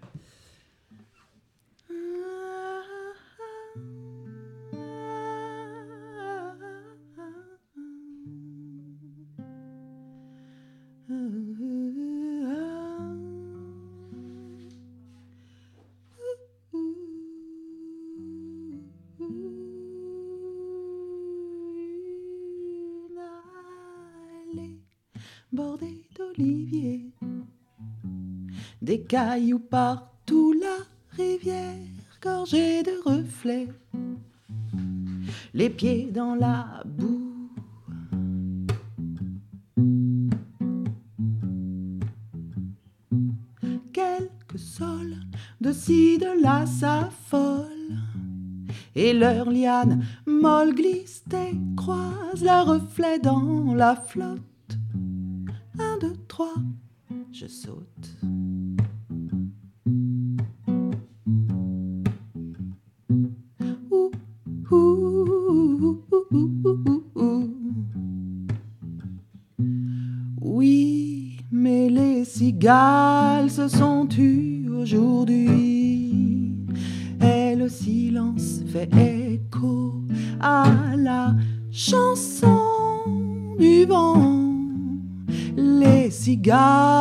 [3.77, 4.42] Une
[29.13, 30.87] cailloux partout, la
[31.23, 31.77] rivière
[32.23, 33.69] gorgée de reflets,
[35.53, 37.51] les pieds dans la boue.
[43.93, 45.17] Quelques sols
[45.61, 47.99] de ci, de là s'affolent,
[48.95, 54.79] et leurs lianes molles glissent et croisent leurs reflets dans la flotte.
[55.79, 56.55] Un, deux, trois,
[57.31, 58.17] je saute.
[72.63, 76.13] Les cigales se sont tues aujourd'hui?
[77.21, 79.95] Et le silence fait écho
[80.41, 81.35] à la
[81.73, 82.61] chanson
[83.59, 84.39] du vent.
[85.57, 86.92] Les cigales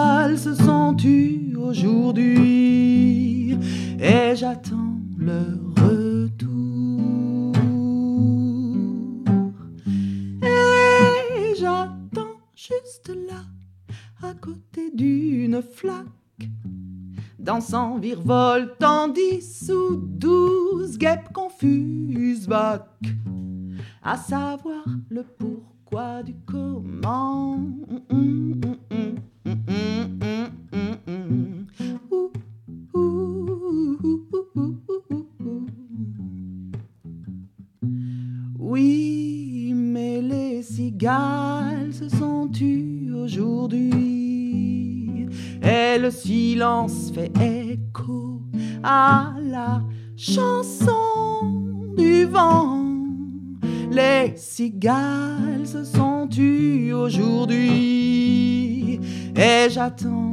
[59.81, 60.30] j'attends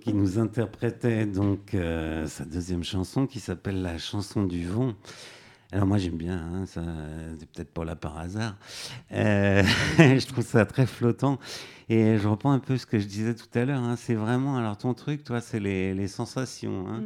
[0.00, 4.92] qui nous interprétait donc euh, sa deuxième chanson qui s'appelle La chanson du vent.
[5.72, 6.82] Alors moi j'aime bien, hein, ça,
[7.40, 8.54] c'est peut-être pas là par hasard.
[9.12, 9.64] Euh,
[9.98, 11.40] je trouve ça très flottant.
[11.88, 13.82] Et je reprends un peu ce que je disais tout à l'heure.
[13.82, 16.86] hein, c'est vraiment, alors ton truc, toi, c'est les, les sensations.
[16.88, 17.00] Hein.
[17.00, 17.04] Mm.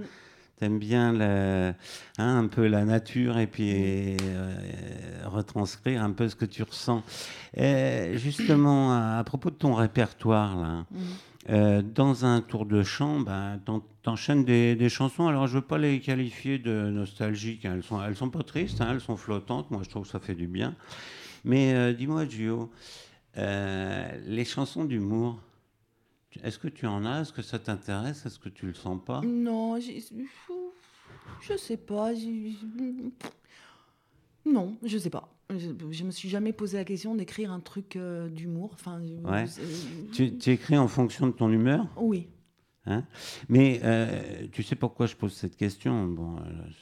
[0.59, 1.73] T'aimes bien le-
[2.19, 3.71] hein, un peu la nature et puis
[4.21, 4.55] euh,
[5.25, 7.03] retranscrire un peu ce que tu ressens.
[8.15, 10.97] Justement, à, à propos de ton répertoire, là, Mm.
[11.49, 15.29] Euh, dans un tour de chant, ben, t'en- t'enchaînes des, chansons.
[15.29, 17.65] Alors, je veux pas les qualifier de nostalgiques.
[17.65, 17.73] hein.
[17.75, 19.71] Elles sont, elles sont pas tristes, hein, elles sont flottantes.
[19.71, 20.75] Moi, je trouve que ça fait du bien.
[21.45, 22.71] Mais euh, dis-moi, Gio,
[23.37, 25.41] euh, les chansons d'humour,
[26.43, 27.23] est-ce que tu en as?
[27.23, 28.27] Est-ce que ça t'intéresse?
[28.27, 29.23] Est-ce que tu le sens pas?
[29.25, 32.13] Non, je sais pas.
[34.53, 35.29] Non, je sais pas.
[35.51, 38.71] Je, je me suis jamais posé la question d'écrire un truc euh, d'humour.
[38.75, 39.47] Enfin, Ouais.
[39.47, 39.63] c'est-
[40.13, 41.87] tu, tu écris en fonction de ton humeur?
[41.97, 42.29] Oui.
[42.87, 43.05] Hein?
[43.49, 46.07] Mais euh, tu sais pourquoi je pose cette question?
[46.07, 46.37] Bon,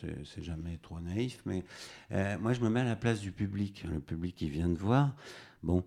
[0.04, 1.64] euh, c'est- jamais trop naïf, mais
[2.12, 3.84] euh, moi je me mets à la place du public.
[3.92, 5.16] Le public qui vient de voir,
[5.64, 5.82] bon,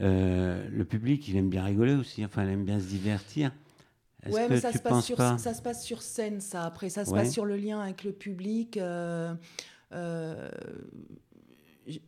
[0.00, 3.52] euh, le public il aime bien rigoler aussi, enfin il aime bien se divertir.
[4.30, 5.36] Ouais, mais ça se, passe sur, pas?
[5.36, 6.64] ça se passe sur scène, ça.
[6.64, 7.20] Après, ça se Ouais.
[7.20, 8.78] passe sur le lien avec le public.
[8.78, 9.34] euh,
[9.94, 10.50] euh,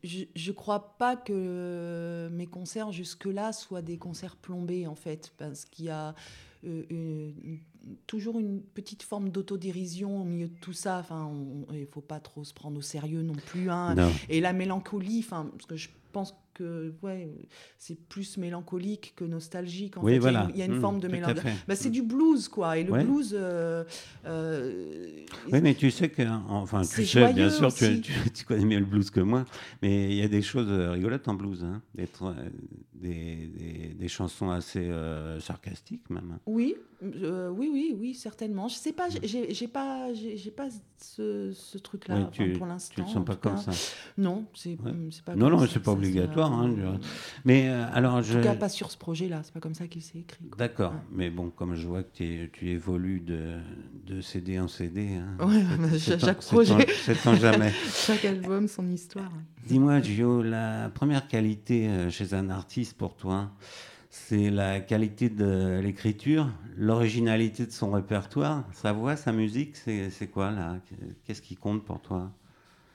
[0.02, 5.64] je- je crois pas que mes concerts jusque-là soient des concerts plombés, en fait, parce
[5.66, 6.14] qu'il y a
[6.64, 7.60] euh, une-
[8.08, 10.98] toujours une petite forme d'autodérision au milieu de tout ça.
[10.98, 11.30] Enfin,
[11.72, 13.70] il faut pas trop se prendre au sérieux non plus.
[13.70, 13.94] hein.
[13.94, 14.10] Non.
[14.28, 17.28] Et la mélancolie, enfin, parce que je pense que ouais,
[17.76, 19.98] c'est plus mélancolique que nostalgique.
[19.98, 20.18] En Oui, fait.
[20.20, 20.48] voilà.
[20.54, 21.40] Il y a une, il y a une Mmh, forme de mélancolie.
[21.68, 22.78] Bah, c'est du blues, quoi.
[22.78, 23.04] Et le Ouais.
[23.04, 23.32] blues.
[23.38, 23.84] euh,
[24.24, 28.64] euh, Oui, mais tu sais que, enfin, tu sais, bien sûr, tu, tu- tu connais
[28.64, 29.44] mieux le blues que moi,
[29.82, 32.08] mais il y a des choses euh, rigolotes en blues, hein, des,
[32.94, 36.30] des, des- des chansons assez euh, sarcastiques même.
[36.36, 36.40] hein.
[36.46, 38.68] Oui, euh, oui, oui, oui, certainement.
[38.68, 42.66] Je sais pas, j'ai- j'ai pas, j'ai pas ce, ce truc-là Oui, enfin, tu, pour
[42.66, 43.02] tu l'instant.
[43.02, 43.72] le sens en pas comme ça.
[44.16, 44.76] Non, c'est Ouais.
[45.24, 45.34] pas.
[45.36, 46.98] Non, comme non, c'est pas obligatoire, hein,
[47.44, 48.38] Mais euh, alors, En je.
[48.38, 49.40] tout cas, pas sur ce projet-là.
[49.44, 50.44] C'est pas comme ça qu'il s'est écrit.
[50.56, 50.98] D'accord, Ouais.
[51.12, 53.54] mais bon, comme je vois que tu, tu évolues de,
[54.06, 55.62] de CD en CD, hein, Ouais,
[55.98, 56.74] c'est- chaque projet.
[57.36, 57.72] jamais.
[58.06, 59.30] Chaque album, son histoire.
[59.66, 63.50] Dis-moi, Gio, la première qualité euh, chez un artiste pour toi,
[64.10, 70.28] c'est la qualité de l'écriture, l'originalité de son répertoire, sa voix, sa musique, c'est c'est
[70.28, 70.76] quoi là?
[71.24, 72.30] Qu'est-ce qui compte pour toi?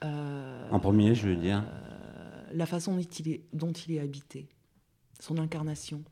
[0.04, 1.62] Euh, En premier, je veux dire.
[1.64, 2.11] euh,
[2.54, 4.48] la façon dont il est, dont il est habité,
[5.20, 6.02] son incarnation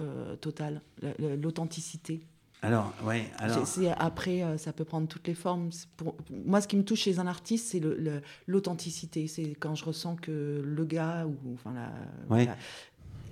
[0.00, 2.20] euh, totale, la- la- l'authenticité.
[2.62, 3.66] Alors, ouais, alors.
[3.66, 5.70] C'est- après, euh, ça peut prendre toutes les formes.
[5.96, 9.26] Pour, moi, ce qui me touche chez un artiste, c'est le- le- l'authenticité.
[9.28, 11.92] C'est quand je ressens que le gars ou enfin la,
[12.34, 12.48] Ouais.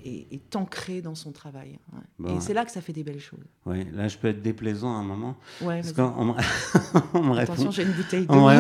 [0.04, 1.78] Est, est ancré dans son travail.
[1.92, 1.98] ouais.
[2.18, 2.36] Bon.
[2.36, 3.44] Et c'est là que ça fait des belles choses.
[3.66, 5.36] Ouais, là, je peux être déplaisant à un moment.
[5.60, 6.32] Ouais, Parce qu'on me,
[7.22, 7.52] me répond.
[7.52, 8.34] Attention, j'ai une bouteille d'eau.
[8.46, 8.56] Ouais,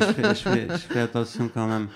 [0.00, 1.88] je, fais, je fais- je fais attention quand même.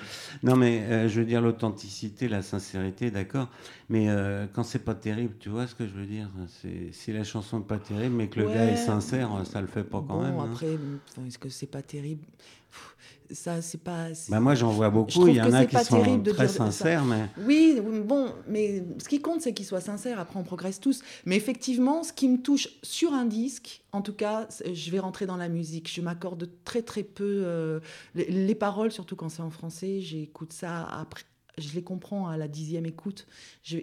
[0.43, 3.49] Non, mais euh, je veux dire l'authenticité, la sincérité, d'accord.
[3.89, 6.29] Mais euh, quand c'est pas terrible, tu vois ce que je veux dire?
[6.63, 9.67] C'est si la chanson est pas terrible, mais que le gars est sincère, ça le
[9.67, 10.39] fait pas quand Bon, même.
[10.39, 10.49] hein.
[10.53, 10.79] après,
[11.11, 12.25] enfin, est-ce que c'est pas terrible?
[12.71, 12.94] Pff,
[13.31, 14.13] Ça, c'est pas.
[14.15, 15.29] c'est- Bah, moi, j'en vois beaucoup.
[15.29, 19.41] Il y en a qui sont très sincères, mais Oui, bon, mais ce qui compte,
[19.41, 20.21] c'est qu'il soit sincère.
[20.21, 21.01] Après, on progresse tous.
[21.25, 25.25] Mais effectivement, ce qui me touche sur un disque, en tout cas, je vais rentrer
[25.27, 25.91] dans la musique.
[25.93, 27.43] Je m'accorde très, très peu.
[27.45, 27.81] euh,
[28.15, 31.23] les, les paroles, surtout quand c'est en français, j'écoute ça après.
[31.57, 33.27] Je les comprends à la dixième écoute.
[33.63, 33.79] Je,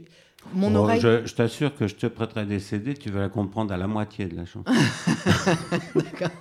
[0.54, 1.00] mon Bon, oreille.
[1.02, 3.88] je, je t'assure que je te prêterai des CD, tu vas la comprendre à la
[3.88, 4.64] moitié de la chanson.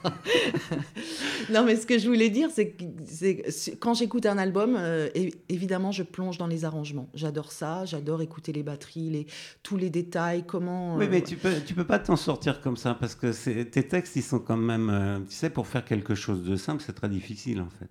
[1.51, 5.09] Non, mais ce que je voulais dire, c'est que quand j'écoute un album, euh,
[5.49, 7.09] évidemment, je plonge dans les arrangements.
[7.15, 9.27] J'adore ça, j'adore écouter les batteries, les,
[9.63, 10.97] tous les détails, comment.
[10.97, 13.33] Oui, euh, mais tu peux, tu peux pas t'en sortir comme ça parce que
[13.65, 14.91] tes textes, ils sont quand même.
[14.91, 17.89] euh, tu sais, pour faire quelque chose de simple, c'est très difficile en fait.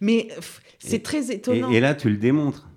[0.00, 0.28] Mais
[0.80, 1.70] c'est très Et, étonnant.
[1.70, 2.68] et là, tu le démontres.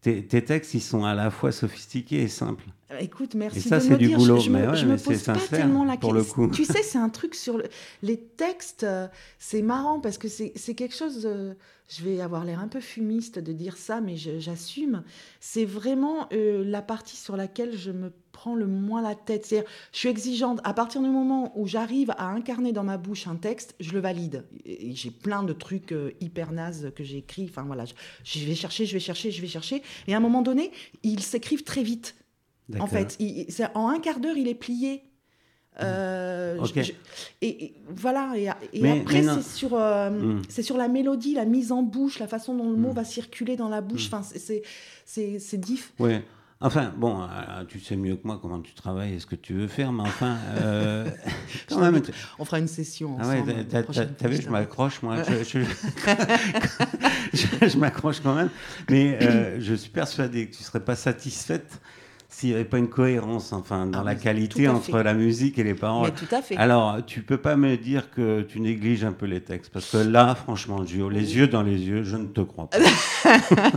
[0.00, 2.64] Tes, tes textes, ils sont à la fois sophistiqués et simples.
[3.00, 4.18] Écoute, merci Et ça, de c'est me du dire.
[4.18, 5.96] boulot, je, je mais me, ouais, je mais me c'est pose pas sincère, tellement la
[5.96, 6.46] pour le question.
[6.48, 6.54] coup.
[6.54, 7.68] Tu sais, c'est un truc sur le-
[8.02, 8.84] les textes.
[8.84, 9.08] euh,
[9.38, 11.26] c'est marrant parce que c'est quelque chose.
[11.26, 11.54] euh,
[11.88, 15.02] je vais avoir l'air un peu fumiste de dire ça, mais j'assume.
[15.40, 19.44] C'est vraiment euh, la partie sur laquelle je me prends le moins la tête.
[19.46, 20.60] C'est-à-dire, je suis exigeante.
[20.62, 23.98] À partir du moment où j'arrive à incarner dans ma bouche un texte, je le
[23.98, 24.44] valide.
[24.64, 27.46] Et J'ai plein de trucs euh, hyper nazes que j'ai écrits.
[27.50, 29.82] Enfin voilà, je, je vais chercher, je vais chercher, je vais chercher.
[30.06, 30.70] Et à un moment donné,
[31.02, 32.14] ils s'écrivent très vite.
[32.78, 35.02] En fait, il- en un quart d'heure, il est plié.
[35.80, 36.72] Euh, Ok.
[36.76, 36.92] je- je-
[37.40, 38.32] et, et voilà.
[38.36, 40.42] Et, et Mais- après, c'est sur, euh, Mm.
[40.48, 42.94] c'est sur la mélodie, la mise en bouche, la façon dont le mot Mm.
[42.94, 44.10] va circuler dans la bouche.
[44.10, 44.14] Mm.
[44.14, 44.22] Enfin,
[45.04, 45.92] c'est diff.
[45.98, 46.22] Ouais.
[46.60, 49.52] Enfin, bon, euh, tu sais mieux que moi comment tu travailles et ce que tu
[49.54, 51.08] veux faire, mais enfin, euh,
[51.68, 52.02] quand même.
[52.40, 55.18] On fera une session Ah ouais, t'as- vu, je m'accroche, moi.
[55.22, 55.60] Je, je-
[57.32, 58.50] je- je m'accroche quand même.
[58.90, 61.80] Mais euh, je suis persuadé que tu ne serais pas satisfaite
[62.28, 65.58] s'il n'y avait pas une cohérence enfin, dans Ah, la mais qualité entre la musique
[65.60, 66.12] et les Mais paroles.
[66.12, 66.56] tout à fait.
[66.56, 69.72] Alors, tu peux pas me dire que tu négliges un peu les textes.
[69.72, 72.78] Parce que là, franchement, Gio, les yeux dans les yeux, je ne te crois pas.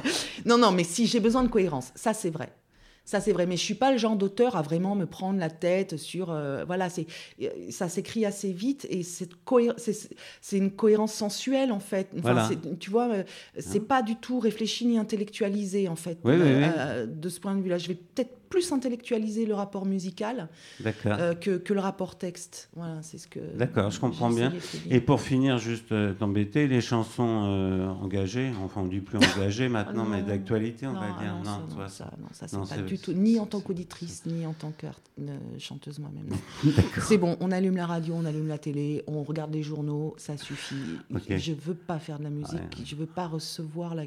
[0.46, 2.50] Non, non, mais si j'ai besoin de cohérence, ça c'est vrai.
[3.04, 5.50] Ça c'est vrai, mais je suis pas le genre d'auteur à vraiment me prendre la
[5.50, 6.32] tête sur.
[6.32, 7.08] euh, voilà, c'est
[7.42, 9.02] euh, ça s'écrit assez vite et
[9.46, 9.74] cohé-
[10.42, 12.08] c'est une cohérence sensuelle en fait.
[12.14, 12.48] Enfin, Voilà.
[12.48, 13.24] c'est- Tu vois, euh,
[13.60, 16.20] c'est pas du tout réfléchi ni intellectualisé en fait.
[16.24, 16.64] Oui, oui, oui.
[16.78, 20.48] euh, de ce point de vue-là, je vais peut-être plus intellectualiser le rapport musical
[21.08, 22.70] euh, que, que le rapport texte.
[22.76, 23.40] Voilà, c'est ce que.
[23.58, 24.54] D'accord, je comprends bien.
[24.92, 29.70] Et pour finir, juste euh, t'embêter, les chansons euh, engagées, enfin on dit plus engagées
[29.70, 30.28] maintenant, Ah mais non.
[30.28, 31.36] d'actualité, on non, va dire.
[31.44, 34.46] non, ça, non, ça, non, ça, c'est pas du tout, ni en tant qu'auditrice, ni
[34.46, 34.86] en tant que
[35.58, 36.30] chanteuse moi-même.
[37.02, 40.36] C'est bon, on allume la radio, on allume la télé, on regarde les journaux, ça
[40.38, 40.76] suffit.
[41.14, 41.36] Ok.
[41.38, 42.86] Je veux pas faire de la musique, Ouais.
[42.86, 44.04] je veux pas recevoir la.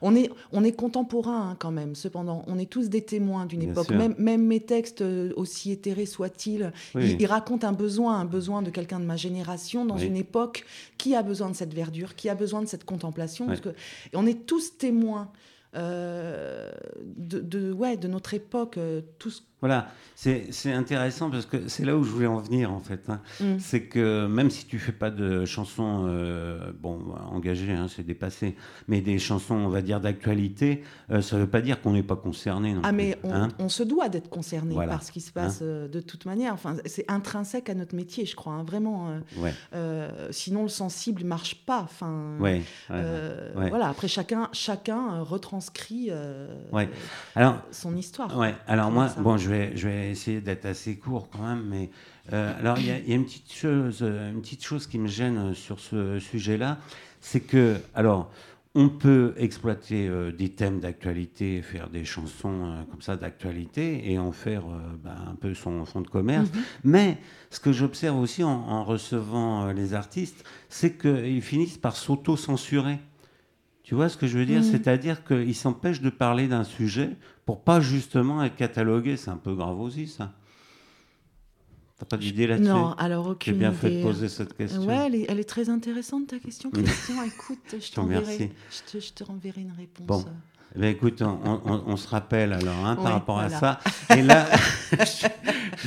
[0.00, 2.44] On est, on est contemporains hein, quand même, cependant.
[2.46, 3.86] On est tous des témoins d'une époque.
[3.86, 3.96] sûr.
[3.96, 7.12] Même, même mes textes, euh, aussi éthérés soient-ils, Oui.
[7.12, 10.06] ils, ils racontent un besoin, un besoin de quelqu'un de ma génération dans Oui.
[10.06, 10.64] une époque
[10.98, 13.46] qui a besoin de cette verdure, qui a besoin de cette contemplation.
[13.46, 15.30] Parce que, et on est tous témoins
[15.74, 16.70] euh,
[17.16, 19.44] de, de, ouais, de notre époque, euh, tous.
[19.62, 19.86] Voilà,
[20.16, 23.08] c'est intéressant parce que c'est là où je voulais en venir en fait.
[23.08, 23.20] hein.
[23.40, 23.58] Mm.
[23.60, 26.98] C'est que même si tu fais pas de chansons, euh, bon,
[27.30, 28.56] engagées, hein, c'est dépassé,
[28.88, 32.16] mais des chansons, on va dire, d'actualité, euh, ça veut pas dire qu'on n'est pas
[32.16, 32.74] concerné.
[32.82, 33.48] Ah, plus, mais on, hein.
[33.60, 34.92] on se doit d'être concerné Voilà.
[34.92, 36.52] par ce qui se passe euh, de toute manière.
[36.54, 39.10] Enfin, c'est intrinsèque à notre métier, je crois, vraiment.
[39.10, 41.82] euh, Ouais, sinon, le sensible marche pas.
[41.82, 42.96] Enfin, ouais, ouais,
[43.56, 43.68] ouais.
[43.70, 43.88] Voilà.
[43.88, 46.10] Après, chacun, chacun retranscrit.
[47.34, 48.36] Alors, son histoire.
[48.36, 51.90] Ouais, alors moi, bon, je vais, je vais essayer d'être assez court quand même, mais
[52.32, 54.86] euh, alors il y, a- il y a une petite chose, euh, une petite chose
[54.86, 56.78] qui me gêne euh, sur ce sujet-là,
[57.20, 58.30] c'est que, alors,
[58.74, 64.18] on peut exploiter euh, des thèmes d'actualité, faire des chansons euh, comme ça d'actualité et
[64.18, 66.48] en faire euh, bah, un peu son fond de commerce.
[66.54, 66.62] Mhm.
[66.84, 67.18] Mais
[67.50, 72.98] ce que j'observe aussi en, en recevant les artistes, c'est qu'ils finissent par s'auto-censurer.
[73.82, 74.60] Tu vois ce que je veux dire?
[74.62, 74.70] Mhm.
[74.70, 77.10] C'est-à-dire qu'ils s'empêchent de parler d'un sujet
[77.46, 79.16] pour pas justement être catalogués.
[79.16, 80.32] C'est un peu grave aussi, ça.
[81.98, 82.68] T'as pas d'idée là-dessus?
[82.68, 84.02] Non, alors J'ai aucune bien fait de idée.
[84.02, 84.84] poser cette question.
[84.86, 87.22] Ouais, elle est, elle est très intéressante ta question, Christian.
[87.24, 88.50] Écoute, je remercie.
[88.70, 90.06] je te, je te renverrai une réponse.
[90.06, 90.24] Bon.
[90.74, 93.78] Eh ben, écoute, on, on- on se rappelle alors hein, par rapport à ça.
[94.16, 94.46] Et là,
[94.92, 95.26] je,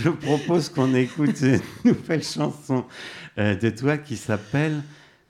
[0.01, 2.85] je propose qu'on écoute une nouvelle chanson
[3.37, 4.83] euh, de toi qui s'appelle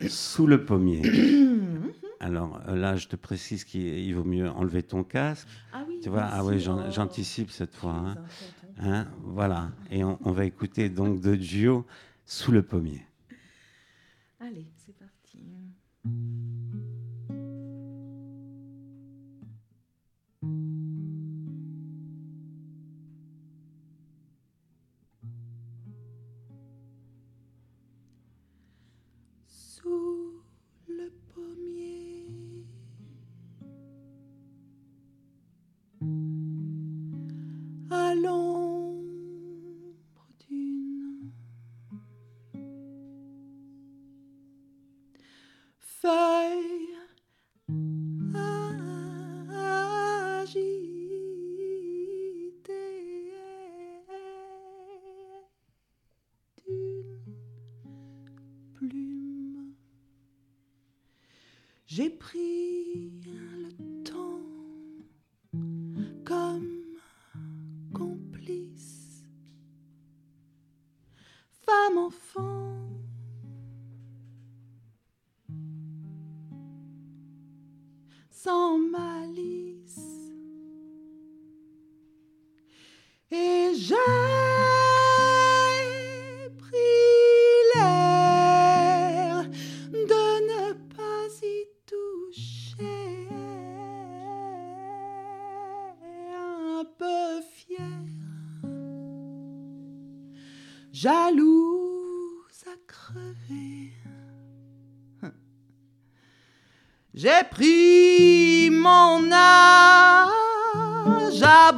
[0.10, 1.02] Sous le pommier.
[2.26, 5.48] Alors euh, là, je te précise qu'il il vaut mieux enlever ton casque.
[5.72, 7.94] Ah oui, Tu vois, ah oui, j'an- j'anticipe cette fois.
[7.94, 8.18] hein.
[8.80, 9.72] Hein, voilà.
[9.92, 11.86] Et on, on va écouter donc de Gio
[12.26, 13.06] Sous le pommier.
[14.40, 15.40] Allez, c'est parti.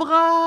[0.08, 0.47] Laura!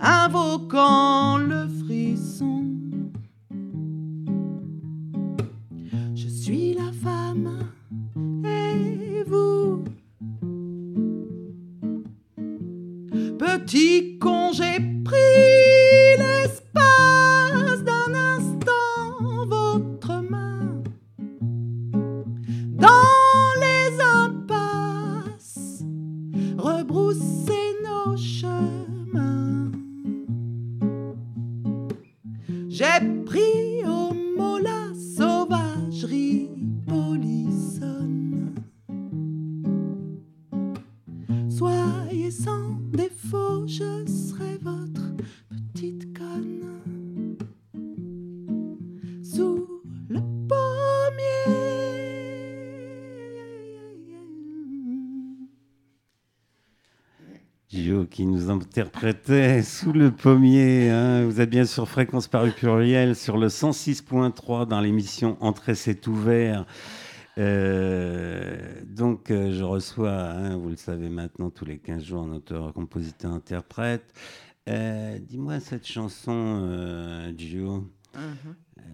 [0.00, 2.64] Invoquant le frisson.
[6.14, 7.50] Je suis la femme
[8.44, 9.84] et vous?
[13.38, 15.49] Petit con, j'ai pris
[58.80, 60.88] interprétait sous le pommier.
[60.88, 61.26] hein.
[61.26, 66.64] Vous êtes bien sur Fréquence Paru Pluriel sur le 106.3 dans l'émission Entrée c'est ouvert.
[67.36, 68.56] Euh,
[68.86, 72.72] donc euh, je reçois, hein, vous le savez maintenant, tous les 15 jours un auteur,
[72.72, 74.14] compositeur, interprète.
[74.70, 78.32] Euh, Dis-moi cette chanson, Gio, euh,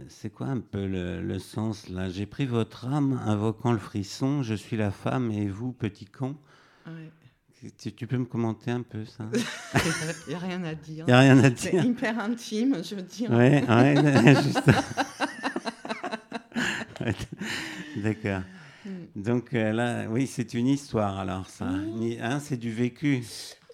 [0.09, 2.09] c'est quoi un peu le, le sens là?
[2.11, 6.35] J'ai pris votre âme invoquant le frisson, je suis la femme et vous, petit con?
[6.89, 7.13] Ouais.
[7.79, 9.25] Tu, tu peux me commenter un peu ça?
[10.27, 11.05] Il n'y a rien à dire.
[11.07, 13.31] Il n'y a rien à C'est hyper intime, je veux dire.
[13.37, 13.63] Ouais,
[14.43, 14.71] juste.
[17.97, 18.41] D'accord.
[18.85, 18.91] Mm.
[19.23, 21.67] Donc euh, là, oui, c'est une histoire alors ça.
[21.67, 23.23] Hein, c'est du vécu.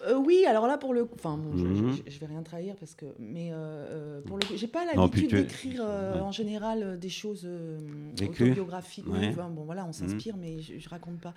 [0.05, 1.95] Euh, oui, alors là pour le coup, enfin, bon, Mhm.
[2.05, 4.83] je- je vais rien trahir parce que, mais euh, euh, pour le coup, j'ai pas
[4.85, 6.19] l'habitude tu- d'écrire euh, ouais.
[6.19, 7.47] en général des choses
[8.21, 9.07] autobiographiques.
[9.07, 9.27] Ouais.
[9.29, 11.33] enfin, bon, voilà, on s'inspire, mais je, je raconte pas.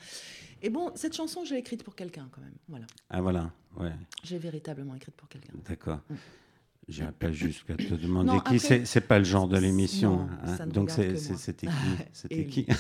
[0.62, 2.54] Et bon, cette chanson, je l'ai écrite pour quelqu'un quand même.
[2.68, 3.92] Voilà, Ah voilà, ouais,
[4.24, 5.52] j'ai véritablement écrite pour quelqu'un.
[5.68, 6.00] d'accord.
[6.10, 6.14] Mm.
[6.88, 8.60] J'irai pas jusqu'à te demander Non, qui.
[8.60, 10.28] C'est c'est pas le genre de l'émission.
[10.44, 10.66] Hein.
[10.68, 11.72] Donc c'était qui?
[12.12, 12.66] C'était qui?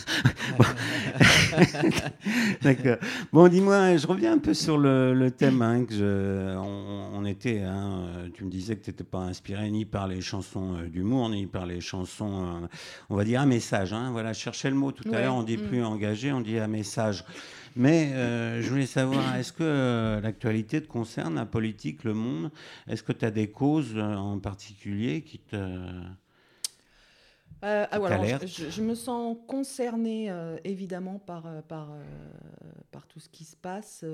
[2.62, 2.96] D'accord.
[3.32, 7.24] Bon, dis-moi, je reviens un peu sur le, le thème hein, que je, on, on
[7.24, 7.62] était.
[7.62, 10.86] hein, euh, tu me disais que tu n'étais pas inspiré ni par les chansons euh,
[10.88, 12.66] d'humour, ni par les chansons, euh,
[13.10, 13.92] on va dire un message.
[14.12, 15.34] Voilà, je cherchais le mot tout à l'heure.
[15.34, 15.66] On dit mm.
[15.66, 17.24] plus engagé, on dit un message.
[17.76, 22.50] Mais euh, je voulais savoir, est-ce que euh, l'actualité te concerne, la politique, le monde?
[22.88, 25.56] Est-ce que tu as des causes euh, en particulier qui te.
[27.64, 32.02] Euh, ah, alors, je, je me sens concernée euh, évidemment par, par, euh,
[32.92, 34.04] par tout ce qui se passe.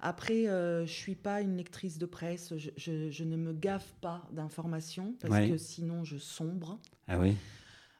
[0.00, 4.22] Après, je suis pas une lectrice de presse, je, je- je ne me gaffe pas
[4.32, 5.48] d'informations parce Ouais.
[5.48, 6.78] que sinon je sombre.
[7.06, 7.36] Ah oui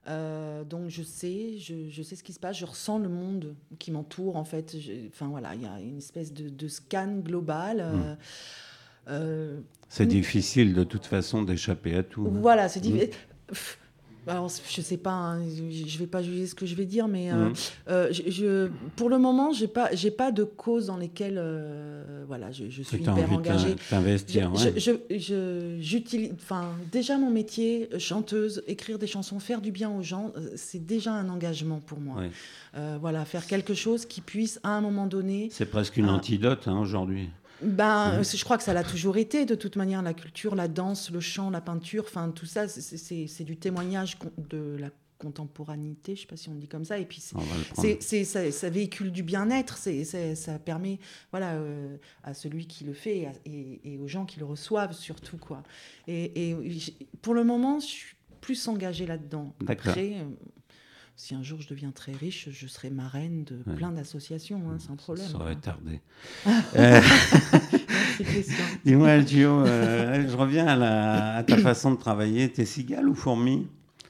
[0.09, 3.55] Euh, donc je sais, je, je sais ce qui se passe, je ressens le monde
[3.79, 4.77] qui m'entoure en fait.
[4.81, 7.81] Je- Enfin voilà, il y a une espèce de, de scan global.
[7.81, 8.15] euh,
[9.09, 12.27] euh, C'est difficile de toute façon d'échapper à tout.
[12.27, 12.39] hein.
[12.41, 12.83] Voilà, c'est Mm.
[12.83, 13.11] difficile.
[14.29, 15.41] Alors, je sais pas, hein,
[15.87, 17.53] je vais pas juger ce que je vais dire, mais euh, Mhm.
[17.89, 22.25] euh, je, je- pour le moment, j'ai pas, j'ai pas de cause dans lesquelles, euh,
[22.27, 23.75] voilà, je, je suis hyper engagée.
[23.89, 24.51] t'in- t'investir.
[25.81, 30.33] J'utilise, enfin, déjà mon métier, euh, chanteuse, écrire des chansons, faire du bien aux gens,
[30.57, 32.23] c'est déjà un engagement pour moi.
[32.77, 36.69] Euh, voilà, faire quelque chose qui puisse, à un moment donné, C'est presque une antidote
[36.69, 37.31] hein, aujourd'hui.
[37.63, 38.19] Ben, Mhm.
[38.21, 41.11] euh, je crois que ça l'a toujours été, de toute manière, la culture, la danse,
[41.11, 44.19] le chant, la peinture, enfin, tout ça, c'est- du témoignage
[44.51, 48.53] de la contemporanité, je sais pas si on dit comme ça, et puis c'est- ça,
[48.53, 50.05] ça véhicule du bien-être, c'est,
[50.37, 50.99] ça permet
[51.33, 54.45] voilà, euh, à celui qui le fait et, à- et- et aux gens qui le
[54.47, 55.37] reçoivent surtout.
[55.37, 55.63] Quoi.
[56.07, 56.55] Et,
[57.23, 59.55] pour le moment, je suis plus engagée là-dedans.
[59.61, 59.89] D'accord.
[59.89, 60.25] Après, euh,
[61.21, 63.75] si un jour je deviens très riche, je serai marraine de Ouais.
[63.77, 65.27] plein d'associations, hein, sans problème.
[65.29, 65.61] Ça aurait quoi.
[65.63, 66.01] tardé.
[66.77, 67.01] Euh.
[68.85, 72.51] Dis-moi, Gio, euh, je reviens à, la- à ta façon de travailler.
[72.51, 73.67] T'es cigale ou fourmi?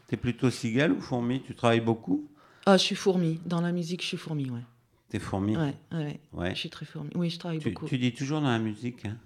[0.07, 1.43] T'es plutôt cigale ou fourmi?
[1.43, 2.27] Tu travailles beaucoup?
[2.67, 3.41] Ah, je suis fourmi.
[3.47, 4.61] Dans la musique, je suis fourmi, ouais.
[5.11, 5.57] T'es fourmi?
[5.57, 6.21] Ouais, ouais.
[6.33, 6.51] Ouais.
[6.55, 7.11] Je suis très fourmi.
[7.15, 7.87] Oui, je travaille Tu, beaucoup.
[7.87, 9.17] tu dis toujours dans la musique hein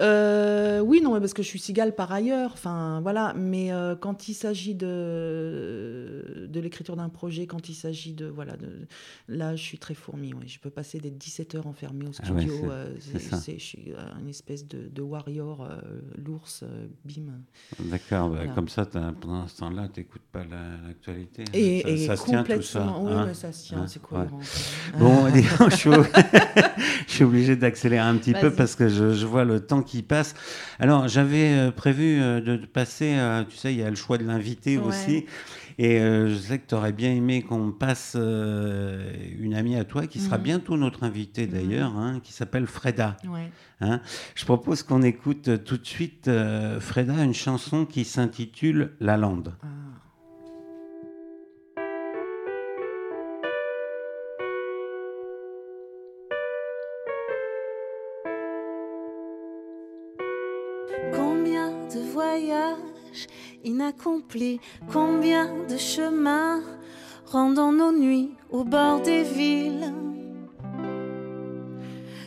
[0.00, 2.50] Euh, oui, non, mais parce que je suis cigale par ailleurs.
[2.54, 3.34] Enfin, voilà.
[3.36, 8.26] Mais euh, quand il s'agit de, de l'écriture d'un projet, quand il s'agit de.
[8.26, 8.86] Voilà, de,
[9.28, 10.32] là, je suis très fourmi.
[10.34, 10.46] Ouais.
[10.46, 12.70] Je peux passer des 17 heures enfermée au Ah ouais, studio.
[12.70, 15.68] euh, c'est- je suis une espèce de, de warrior,
[16.16, 16.64] l'ours,
[17.04, 17.32] bim.
[17.78, 18.52] D'accord, bah, Voilà.
[18.52, 21.44] comme ça, pendant ce temps-là, t'écoutes pas la- l'actualité.
[21.52, 22.86] Et, ça, et ça se tient tout ça.
[23.00, 24.08] oui, hein mais ça se tient, Hein, c'est ouais.
[24.08, 24.40] cohérent.
[24.98, 25.26] Bon,
[25.70, 25.76] je,
[27.06, 30.34] suis, obligé d'accélérer un petit peu parce que je, je vois le temps qui passe.
[30.78, 33.16] Alors, j'avais euh, prévu euh, de, passer,
[33.48, 34.84] tu sais, il y a le choix de l'invité Ouais.
[34.86, 35.26] aussi.
[35.78, 39.84] Et euh, je sais que tu aurais bien aimé qu'on passe euh, une amie à
[39.84, 40.42] toi qui sera Mhm.
[40.44, 43.16] bientôt notre invitée d'ailleurs, hein, qui s'appelle Freda.
[43.26, 43.50] Ouais.
[43.80, 44.00] hein.
[44.34, 49.54] Je propose qu'on écoute tout de suite, euh, Freda, une chanson qui s'intitule La Lande.
[49.62, 49.66] Ah.
[63.62, 64.60] Voyages inaccomplis,
[64.92, 66.60] combien de chemins
[67.26, 69.92] rendant nos nuits au bord des villes,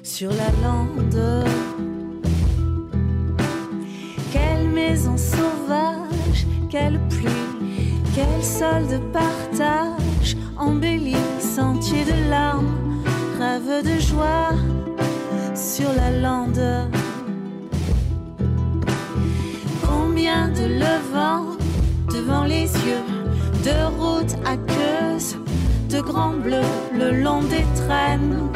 [0.04, 1.46] sur la lande.
[4.32, 7.30] Quelle maison sauvage, quelle pluie,
[8.14, 13.04] quel sol de partage, embelli, sentier de larmes,
[13.40, 14.54] rêve de joie
[15.56, 16.95] sur la lande.
[20.16, 21.58] Combien de levants
[22.10, 23.04] devant les yeux,
[23.66, 25.36] de routes aqueuses,
[25.90, 28.50] de grands bleus le long des traînes.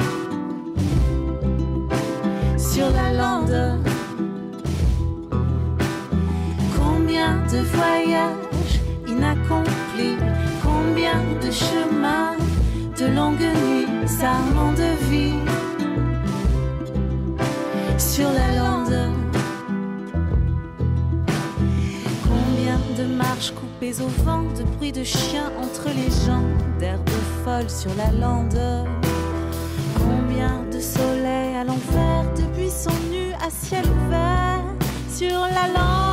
[2.58, 3.78] Sur la lande,
[6.78, 10.16] combien de voyages inaccomplis,
[10.64, 12.38] combien de chemins,
[12.98, 15.34] de longues nuits, sarments de vie.
[17.98, 19.29] Sur la lande.
[23.48, 26.44] Coupées au vent, de bruits de chiens entre les gens,
[26.78, 27.10] d'herbes
[27.44, 28.60] folles sur la lande.
[29.98, 34.64] Combien de soleil à l'envers, de buissons nus à ciel ouvert
[35.10, 36.09] sur la lande.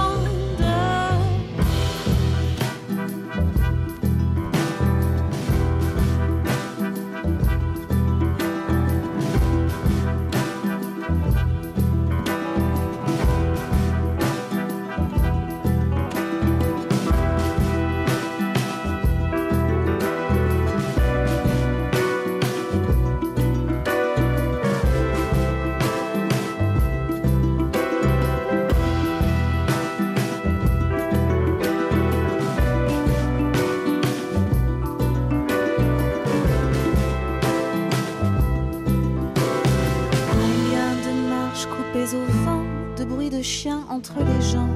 [44.14, 44.68] Les gens,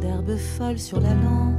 [0.00, 1.54] d'herbes folles sur la lande.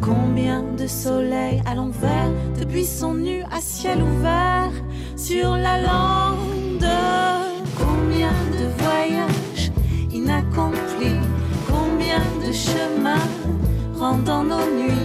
[0.00, 4.70] Combien de soleil à l'envers, de buissons nus à ciel ouvert
[5.16, 6.88] sur la lande.
[7.76, 9.72] Combien de voyages
[10.12, 11.20] inaccomplis,
[11.66, 13.28] combien de chemins
[13.98, 14.97] rendant nos nuits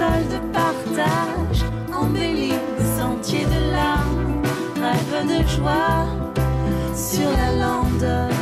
[0.00, 2.54] sol de partage, embelli,
[2.96, 4.40] sentier de larmes,
[4.80, 6.06] rêve de joie
[6.94, 8.39] sur la lande.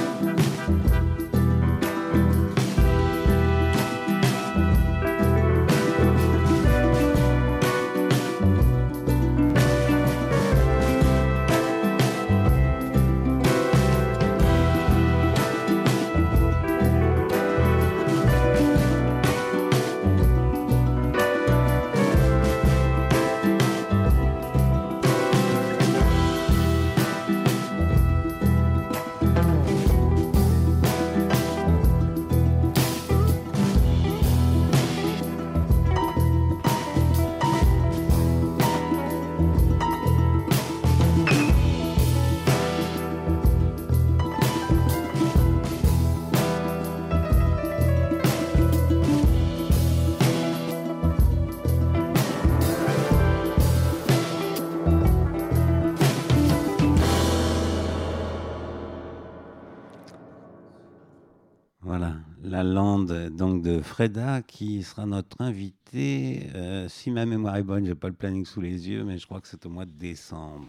[62.69, 66.49] La lande donc de Freda, qui sera notre invité.
[66.55, 69.27] euh, si ma mémoire est bonne, j'ai pas le planning sous les yeux, mais je
[69.27, 70.66] crois que c'est au mois de décembre.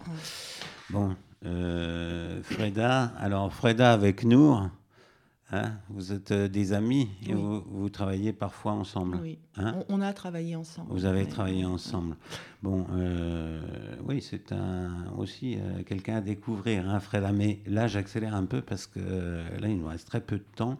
[0.90, 4.70] Bon, euh, Freda, alors Freda avec Nour,
[5.52, 7.42] hein, vous êtes euh, des amis et Oui.
[7.42, 9.20] vous, vous travaillez parfois ensemble.
[9.22, 10.88] Oui, Hein on, on a travaillé ensemble.
[10.92, 11.28] Vous avez Ouais.
[11.28, 12.16] travaillé ensemble.
[12.64, 13.62] Bon, euh,
[14.06, 17.32] oui, c'est un, aussi euh, quelqu'un à découvrir, hein, Freda.
[17.34, 20.78] Mais là, j'accélère un peu parce que là, il nous reste très peu de temps.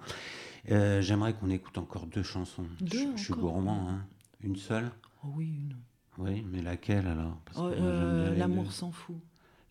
[0.72, 2.66] Euh, J'aimerais qu'on écoute encore deux chansons.
[2.82, 3.88] Deux je, je suis gourmand.
[3.90, 4.06] hein.
[4.42, 4.92] Une seule
[5.24, 5.76] Oh oui, une.
[6.18, 7.38] Oui, mais laquelle alors?
[7.58, 9.16] Oh, euh, L'amour s'en fout.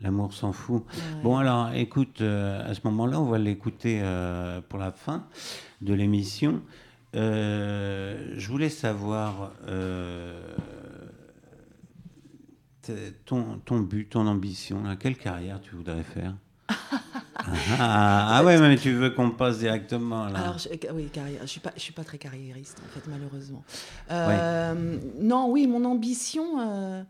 [0.00, 0.84] L'amour s'en fout.
[0.86, 1.22] Ouais.
[1.22, 4.00] Bon, alors, écoute, euh, à ce moment-là, on va l'écouter
[4.68, 5.26] pour la fin
[5.82, 6.62] de l'émission.
[7.14, 9.52] Je voulais savoir
[13.26, 16.34] ton, ton but, ton ambition, là, quelle carrière tu voudrais faire?
[17.48, 20.40] Ah, ah, ah ouais, mais tu veux qu'on passe directement là.
[20.40, 21.40] Alors, je, oui, carrière.
[21.42, 23.64] Je suis pas, je suis pas très carriériste en fait, malheureusement.
[24.10, 27.04] Euh, Non, oui, mon ambition.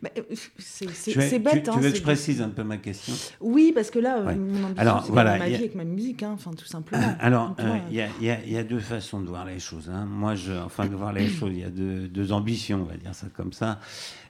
[0.00, 0.22] Mais, euh,
[0.58, 1.64] c'est tu- bête.
[1.64, 4.34] tu, hein, veux que je précise un peu ma question Oui, parce que là, Ouais.
[4.36, 6.64] mon ambition, Alors, c'est voilà, ma y a- vie avec ma musique, hein, enfin, tout
[6.64, 7.14] simplement.
[7.20, 9.90] Alors, Donc, euh, il y, a- y y deux façons de voir les choses.
[9.92, 10.06] hein.
[10.06, 12.96] Moi, je, enfin, de voir les choses, il y a deux, deux ambitions, on va
[12.96, 13.78] dire ça comme ça.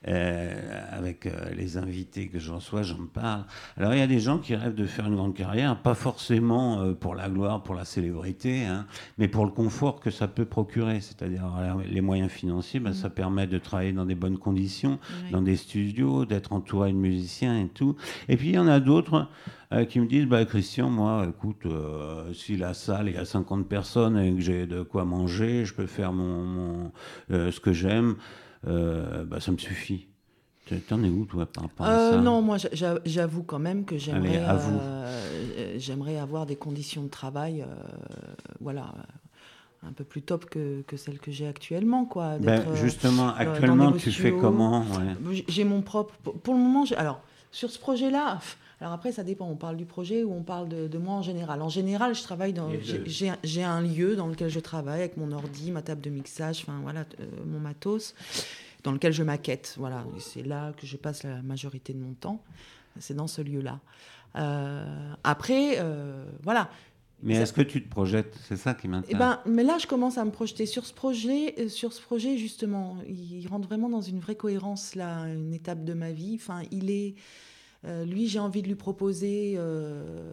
[0.09, 3.45] Euh, avec euh, les invités que je reçois, j'en parle.
[3.77, 6.93] Alors, il y a des gens qui rêvent de faire une grande carrière, pas forcément
[6.95, 8.87] pour la gloire, pour la célébrité, hein,
[9.19, 11.01] mais pour le confort que ça peut procurer.
[11.01, 11.45] C'est-à-dire
[11.89, 14.99] les moyens financiers, ben, ça permet de travailler dans des bonnes conditions,
[15.31, 17.97] dans des studios, d'être entouré de musiciens et tout.
[18.29, 19.29] Et puis, il y en a d'autres
[19.73, 23.25] euh, qui me disent bah, Christian, moi, écoute, euh, si la salle il y a
[23.25, 26.93] 50 personnes et que j'ai de quoi manger, je peux faire mon, mon,
[27.31, 28.17] euh, ce que j'aime,
[28.65, 30.09] bah, ça me suffit.
[30.89, 32.17] T'en es où, toi, par rapport à ça?
[32.17, 34.39] non, moi j'a- j'a- j'avoue quand même que j'aimerais
[36.17, 37.65] à avoir des conditions de travail
[38.61, 38.95] voilà
[39.87, 43.93] un peu plus top que, que celles que j'ai actuellement quoi Ben, euh, Justement, actuellement,
[43.93, 45.45] tu fais comment ouais.
[45.49, 46.15] J'ai- mon propre.
[46.23, 47.21] pour- le moment, alors
[47.51, 48.41] sur ce projet-là.
[48.81, 49.47] Alors après, ça dépend.
[49.49, 51.63] On parle du projet ou on parle de, de moi en général.
[51.63, 52.69] En général, je travaille dans.
[53.07, 56.81] J'ai- un lieu dans lequel je travaille avec mon ordi, ma table de mixage, enfin
[56.83, 58.15] voilà, euh, mon matos,
[58.83, 59.75] dans lequel je maquette.
[59.79, 62.43] Voilà, c'est là que je passe la majorité de mon temps.
[62.99, 63.79] C'est dans ce lieu-là.
[64.37, 66.69] Euh, après, euh, voilà.
[67.23, 68.37] Mais est-ce que tu te projettes?
[68.49, 69.19] C'est ça qui Eh m'intéresse.
[69.19, 71.55] ben, mais là, je commence à me projeter sur ce projet.
[71.61, 75.85] euh, Sur ce projet, justement, il rentre vraiment dans une vraie cohérence là, une étape
[75.85, 76.35] de ma vie.
[76.41, 77.15] Enfin, il est,
[77.85, 80.33] euh, lui, j'ai envie de lui proposer euh,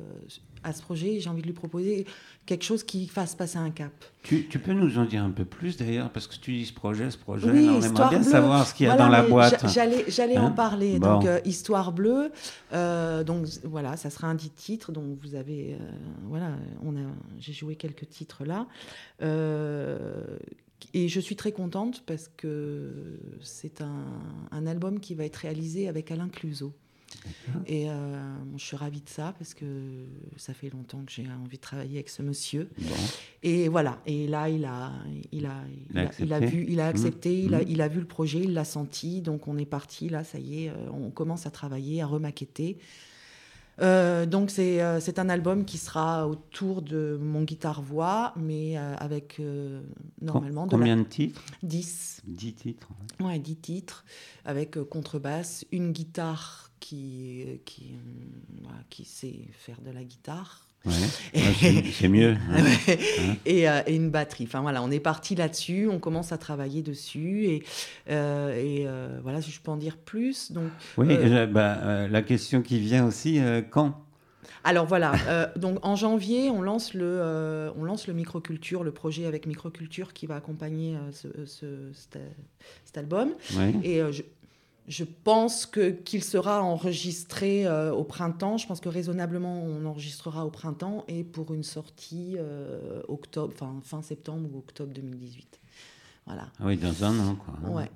[0.64, 2.06] à ce projet, j'ai envie de lui proposer
[2.46, 3.92] quelque chose qui fasse passer un cap.
[4.24, 6.74] tu, tu peux nous en dire un peu plus d'ailleurs Parce que tu dis ce
[6.74, 8.30] projet, ce projet, Oui, là, on aimerait bien Bleue.
[8.32, 9.62] savoir ce qu'il y a Voilà, dans la boîte.
[9.62, 11.00] j'a- J'allais, j'allais Hein en parler.
[11.00, 11.16] Bon.
[11.16, 12.32] Donc, euh, Histoire bleue.
[12.74, 14.92] euh, donc, voilà, ça sera un dit titre.
[14.92, 15.74] Donc, vous avez.
[15.76, 15.78] euh,
[16.24, 16.52] voilà,
[16.84, 17.02] on a,
[17.38, 18.66] j'ai joué quelques titres là.
[20.94, 24.06] Et je suis très contente parce que c'est un,
[24.52, 26.74] un album qui va être réalisé avec Alain Cluseau.
[27.66, 28.20] Et euh,
[28.58, 29.66] je suis ravie de ça parce que
[30.38, 32.70] ça fait longtemps que j'ai envie de travailler avec ce monsieur.
[32.78, 32.96] Bon.
[33.44, 34.00] Et voilà.
[34.06, 34.92] Et là, il a,
[35.32, 37.60] il a, Il a il a, il a accepté vu, il a accepté, il, a,
[37.60, 37.66] mmh.
[37.68, 39.22] il a vu le projet, il l'a senti.
[39.22, 40.10] Donc on est parti.
[40.10, 42.78] Là, ça y est, euh, on commence à travailler, à remaqueter.
[43.82, 48.96] Euh, donc c'est euh, c'est un album qui sera autour de mon guitare-voix, mais euh,
[48.98, 49.42] avec
[50.22, 51.04] normalement de Combien la...
[51.04, 51.42] de titres?
[51.64, 52.90] 10, 10 titres.
[53.20, 53.26] ouais.
[53.28, 54.06] ouais, 10 titres,
[54.46, 60.66] avec contrebasse, une guitare qui, qui, euh, voilà, qui sait faire de la guitare.
[60.86, 60.94] Ouais.
[61.36, 62.36] Ouais, c'est- mieux.
[62.52, 62.64] hein.
[63.46, 64.46] et, euh, et une batterie.
[64.46, 67.64] Enfin voilà, on est parti là-dessus, on commence à travailler dessus et,
[68.10, 70.52] euh, et euh, voilà, si je peux en dire plus.
[70.54, 73.40] Donc, Oui, Euh, bah, euh, la question qui vient aussi,
[73.72, 74.02] quand?
[74.64, 78.92] Alors voilà, euh, donc en janvier, on lance le, euh, on lance le microculture, le
[78.92, 82.18] projet avec microculture qui va accompagner euh, ce, ce- cet,
[82.86, 83.30] cet album.
[83.56, 83.76] Oui.
[83.84, 84.24] Et je,
[84.90, 88.58] je pense que qu'il sera enregistré euh, au printemps.
[88.58, 94.02] Je pense que raisonnablement, on enregistrera au printemps et pour une sortie euh, octobre, fin
[94.02, 95.62] septembre ou octobre 2018.
[96.26, 96.48] Voilà.
[96.60, 97.54] Ah oui, dans un an, quoi.
[97.64, 97.70] hein.
[97.70, 97.92] Ouais.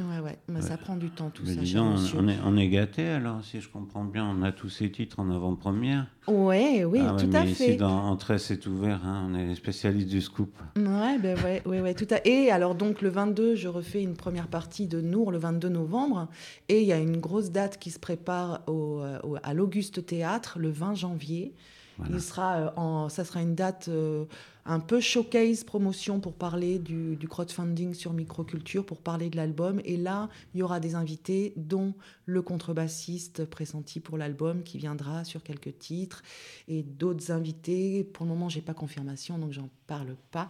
[0.00, 0.38] Ouais, ouais.
[0.48, 1.82] Mais ça prend du temps tout Mais ça,
[2.16, 5.20] on est, on est gâté alors, si je comprends bien, on a tous ces titres
[5.20, 6.06] en avant-première.
[6.26, 7.76] Ouais, oui, Ah tout mais à ici, fait.
[7.76, 10.52] dans Entrée, c'est ouvert, hein, on est les spécialistes du scoop.
[10.76, 14.14] Ouais, ben ouais, ouais, ouais, tout à Et alors donc le 22, je refais une
[14.14, 16.28] première partie de Nour le 22 novembre,
[16.68, 20.06] et il y a une grosse date qui se prépare au, euh, au- à l'Auguste
[20.06, 21.52] Théâtre le 20 janvier.
[21.98, 22.14] Voilà.
[22.14, 24.24] Il sera euh, en, ça sera une date euh,
[24.70, 29.80] un peu showcase promotion pour parler du, du, crowdfunding sur Microculture, pour parler de l'album.
[29.84, 31.92] Et là, il y aura des invités, dont
[32.24, 36.22] le contrebassiste pressenti pour l'album qui viendra sur quelques titres
[36.68, 38.04] et d'autres invités.
[38.04, 40.48] Pour le moment, j'ai pas confirmation, donc j'en parle pas.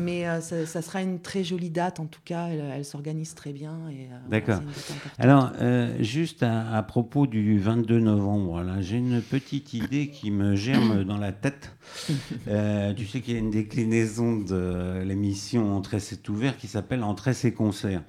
[0.00, 2.46] Mais euh, ça, sera une très jolie date, en tout cas.
[2.46, 3.72] Elle, s'organise très bien.
[3.90, 4.60] Euh, D'accord.
[5.18, 10.54] Alors, euh, juste à, à, propos du 22 novembre, j'ai une petite idée qui me
[10.54, 11.72] germe dans la tête.
[12.96, 17.34] tu sais qu'il y a une déclinaison de l'émission Entrée c'est ouvert qui s'appelle Entrée
[17.34, 18.02] c'est concert.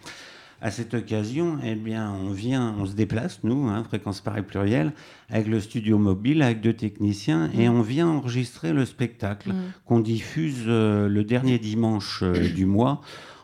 [0.63, 4.93] À cette occasion, eh bien, on vient, on se déplace, nous, hein, Fréquence Paris Pluriel,
[5.27, 7.73] avec le studio mobile, avec deux techniciens, et mm.
[7.73, 9.71] on vient enregistrer le spectacle mm.
[9.85, 13.01] qu'on diffuse euh, le dernier dimanche euh, du mois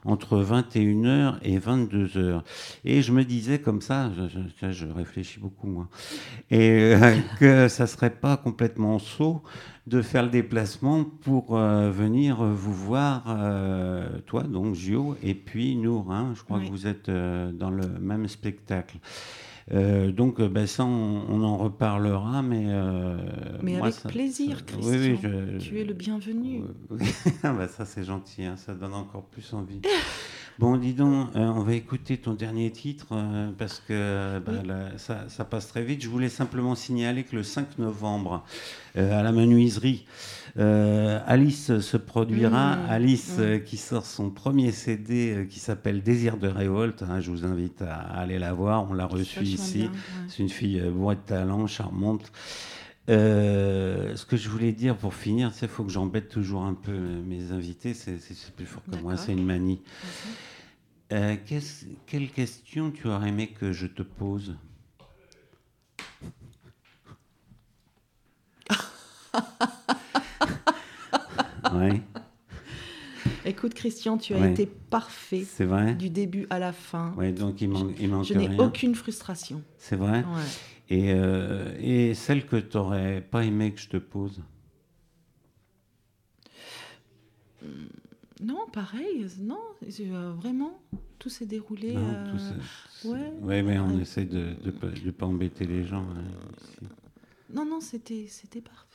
[0.08, 2.42] entre 21h et 22h.
[2.86, 4.10] Et je me disais comme ça,
[4.62, 5.90] je, je réfléchis beaucoup moi,
[6.50, 9.44] et euh, que ça serait pas complètement saut
[9.86, 15.76] de faire le déplacement pour euh, venir vous voir, euh, toi donc Gio, et puis
[15.76, 18.98] Nour, hein, je crois que vous êtes dans le même spectacle.
[19.72, 22.66] Donc, ben, ça, on, en reparlera, mais.
[23.62, 25.18] mais avec plaisir, Christian.
[25.60, 26.64] tu es le bienvenu.
[27.44, 29.82] Bah, ça, c'est gentil, hein, ça donne encore plus envie.
[30.60, 35.46] Bon, dis donc, euh, on va écouter ton dernier titre euh, parce que bah, ça,
[35.46, 36.02] passe très vite.
[36.02, 38.44] Je voulais simplement signaler que le 5 novembre,
[38.96, 40.08] euh, à la menuiserie,
[40.58, 42.76] Alice se produira.
[42.76, 42.90] Mmh.
[42.90, 47.04] Alice qui sort son premier CD qui s'appelle Désir de révolte.
[47.04, 48.90] Hein, je vous invite à, aller la voir.
[48.90, 49.90] On l'a reçue ici.
[50.28, 52.32] C'est une fille bourrée de talent, charmante.
[53.08, 57.52] ce que je voulais dire pour finir, il faut que j'embête toujours un peu mes
[57.52, 58.20] invités, c'est
[58.56, 59.82] plus fort que moi, c'est une manie.
[61.14, 61.38] Euh,
[62.06, 64.58] quelle question tu aurais aimé que je te pose
[71.74, 72.02] Oui.
[73.68, 75.44] Écoute, Christian, tu as été parfait.
[75.46, 75.94] C'est vrai?
[75.96, 77.14] Du début à la fin.
[77.38, 79.62] Donc il, manque, il manque Je n'ai aucune frustration.
[79.78, 80.24] C'est vrai?
[80.90, 84.42] Et, euh, et celle que tu n'aurais pas aimé que je te pose?
[88.42, 89.60] Non, pareil, non,
[90.00, 90.80] euh, vraiment,
[91.20, 91.92] tout s'est déroulé.
[91.92, 92.16] Non,
[93.06, 93.64] euh, ouais.
[93.64, 96.06] mais on essaie de ne pas embêter les gens.
[96.16, 96.88] Hein,
[97.54, 98.30] non, non, c'était
[98.62, 98.87] parfait.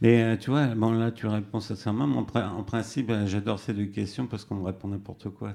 [0.00, 2.04] Mais euh, tu vois, bon, là, tu réponds sincèrement.
[2.04, 5.54] En, en principe, euh, j'adore ces deux questions parce qu'on me répond n'importe quoi.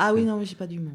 [0.00, 0.92] Ah oui, non, mais j'ai pas d'humour.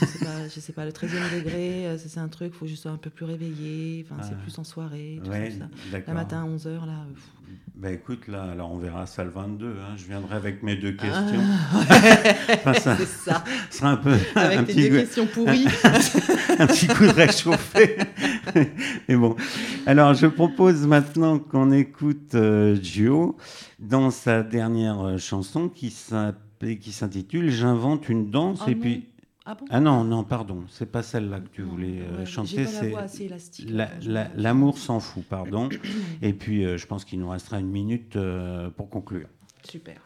[0.00, 2.86] Je, sais pas, sais pas, le 13e degré, euh, c'est un truc, il faut juste
[2.86, 4.06] un peu plus réveillé.
[4.06, 4.42] Enfin, c'est ah.
[4.42, 5.20] plus en soirée.
[5.24, 6.00] Tout ça.
[6.06, 7.04] Le matin à 11h, là.
[7.74, 9.66] Ben écoute, là, alors on verra ça le 22.
[9.66, 9.94] Hein.
[9.96, 11.02] Je viendrai avec mes deux ah.
[11.02, 11.42] questions.
[12.64, 13.44] Ah, ça, c'est ça.
[13.70, 14.14] sera un peu.
[14.36, 15.66] Avec un tes deux questions pourries.
[16.58, 17.98] un petit coup de réchauffé.
[19.08, 19.34] Mais bon.
[19.86, 23.36] Alors, je propose maintenant qu'on écoute euh, Gio
[23.80, 25.90] dans sa dernière euh, chanson qui
[26.90, 28.62] s'intitule J'invente une danse.
[28.66, 29.08] Oh et puis.
[29.46, 29.66] Ah, bon?
[29.68, 32.64] Ah, non, non, pardon, c'est pas celle-là que tu voulais euh, chanter.
[32.64, 32.94] C'est
[34.36, 35.68] L'amour s'en fout, pardon.
[36.22, 38.16] et puis, je pense qu'il nous restera une minute
[38.76, 39.28] pour conclure.
[39.62, 40.00] Super.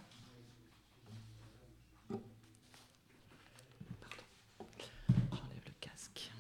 [5.30, 6.32] J'enlève le casque.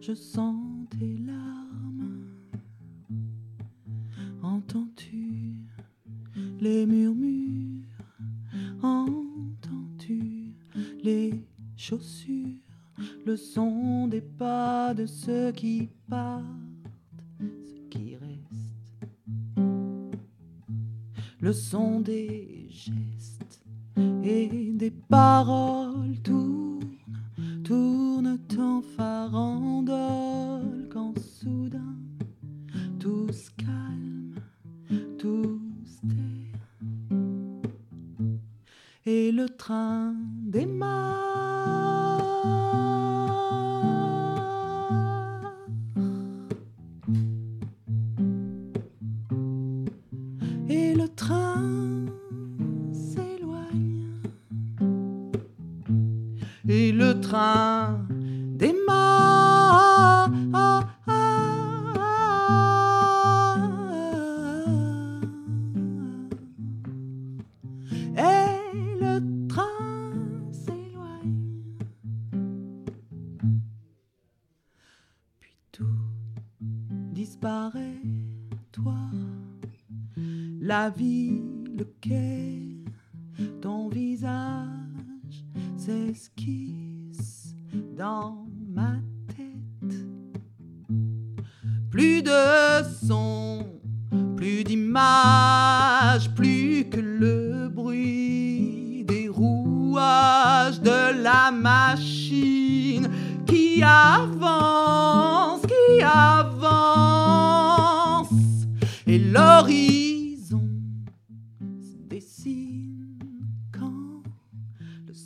[0.00, 2.26] je sens tes larmes.
[4.42, 5.54] Entends-tu
[6.60, 7.84] les murmures?
[8.82, 10.54] Entends-tu
[11.02, 11.44] les
[11.76, 12.46] chaussures?
[13.24, 16.44] Le son des pas de ceux qui partent,
[17.40, 19.06] ceux qui restent.
[21.40, 23.62] Le son des gestes
[24.24, 25.75] et des paroles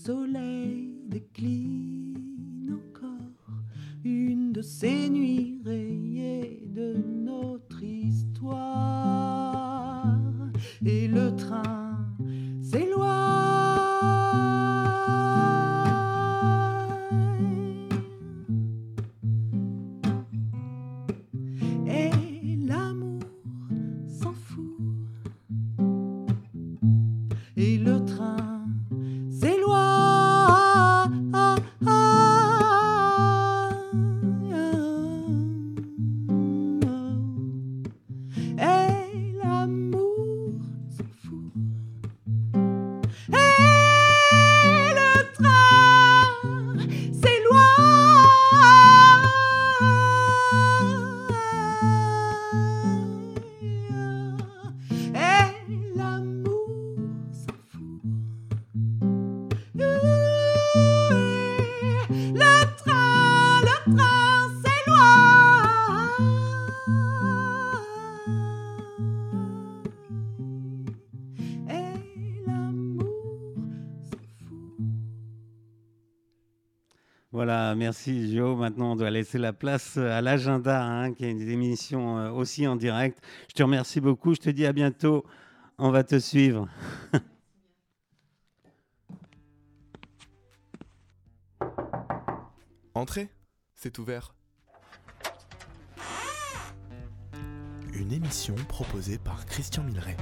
[0.05, 3.62] soleil décline encore
[4.03, 5.49] une de ces nuits
[78.71, 82.68] Maintenant, on doit laisser la place à l'agenda, hein, qui est une émission euh, aussi
[82.68, 83.21] en direct.
[83.49, 84.33] Je te remercie beaucoup.
[84.33, 85.27] Je te dis à bientôt.
[85.77, 86.68] On va te suivre.
[92.95, 93.29] Entrez,
[93.75, 94.37] c'est ouvert.
[97.93, 100.16] Une émission proposée par Christian Milleret.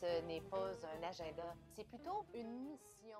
[0.00, 3.18] Ce n'est pas un agenda, c'est plutôt une mission.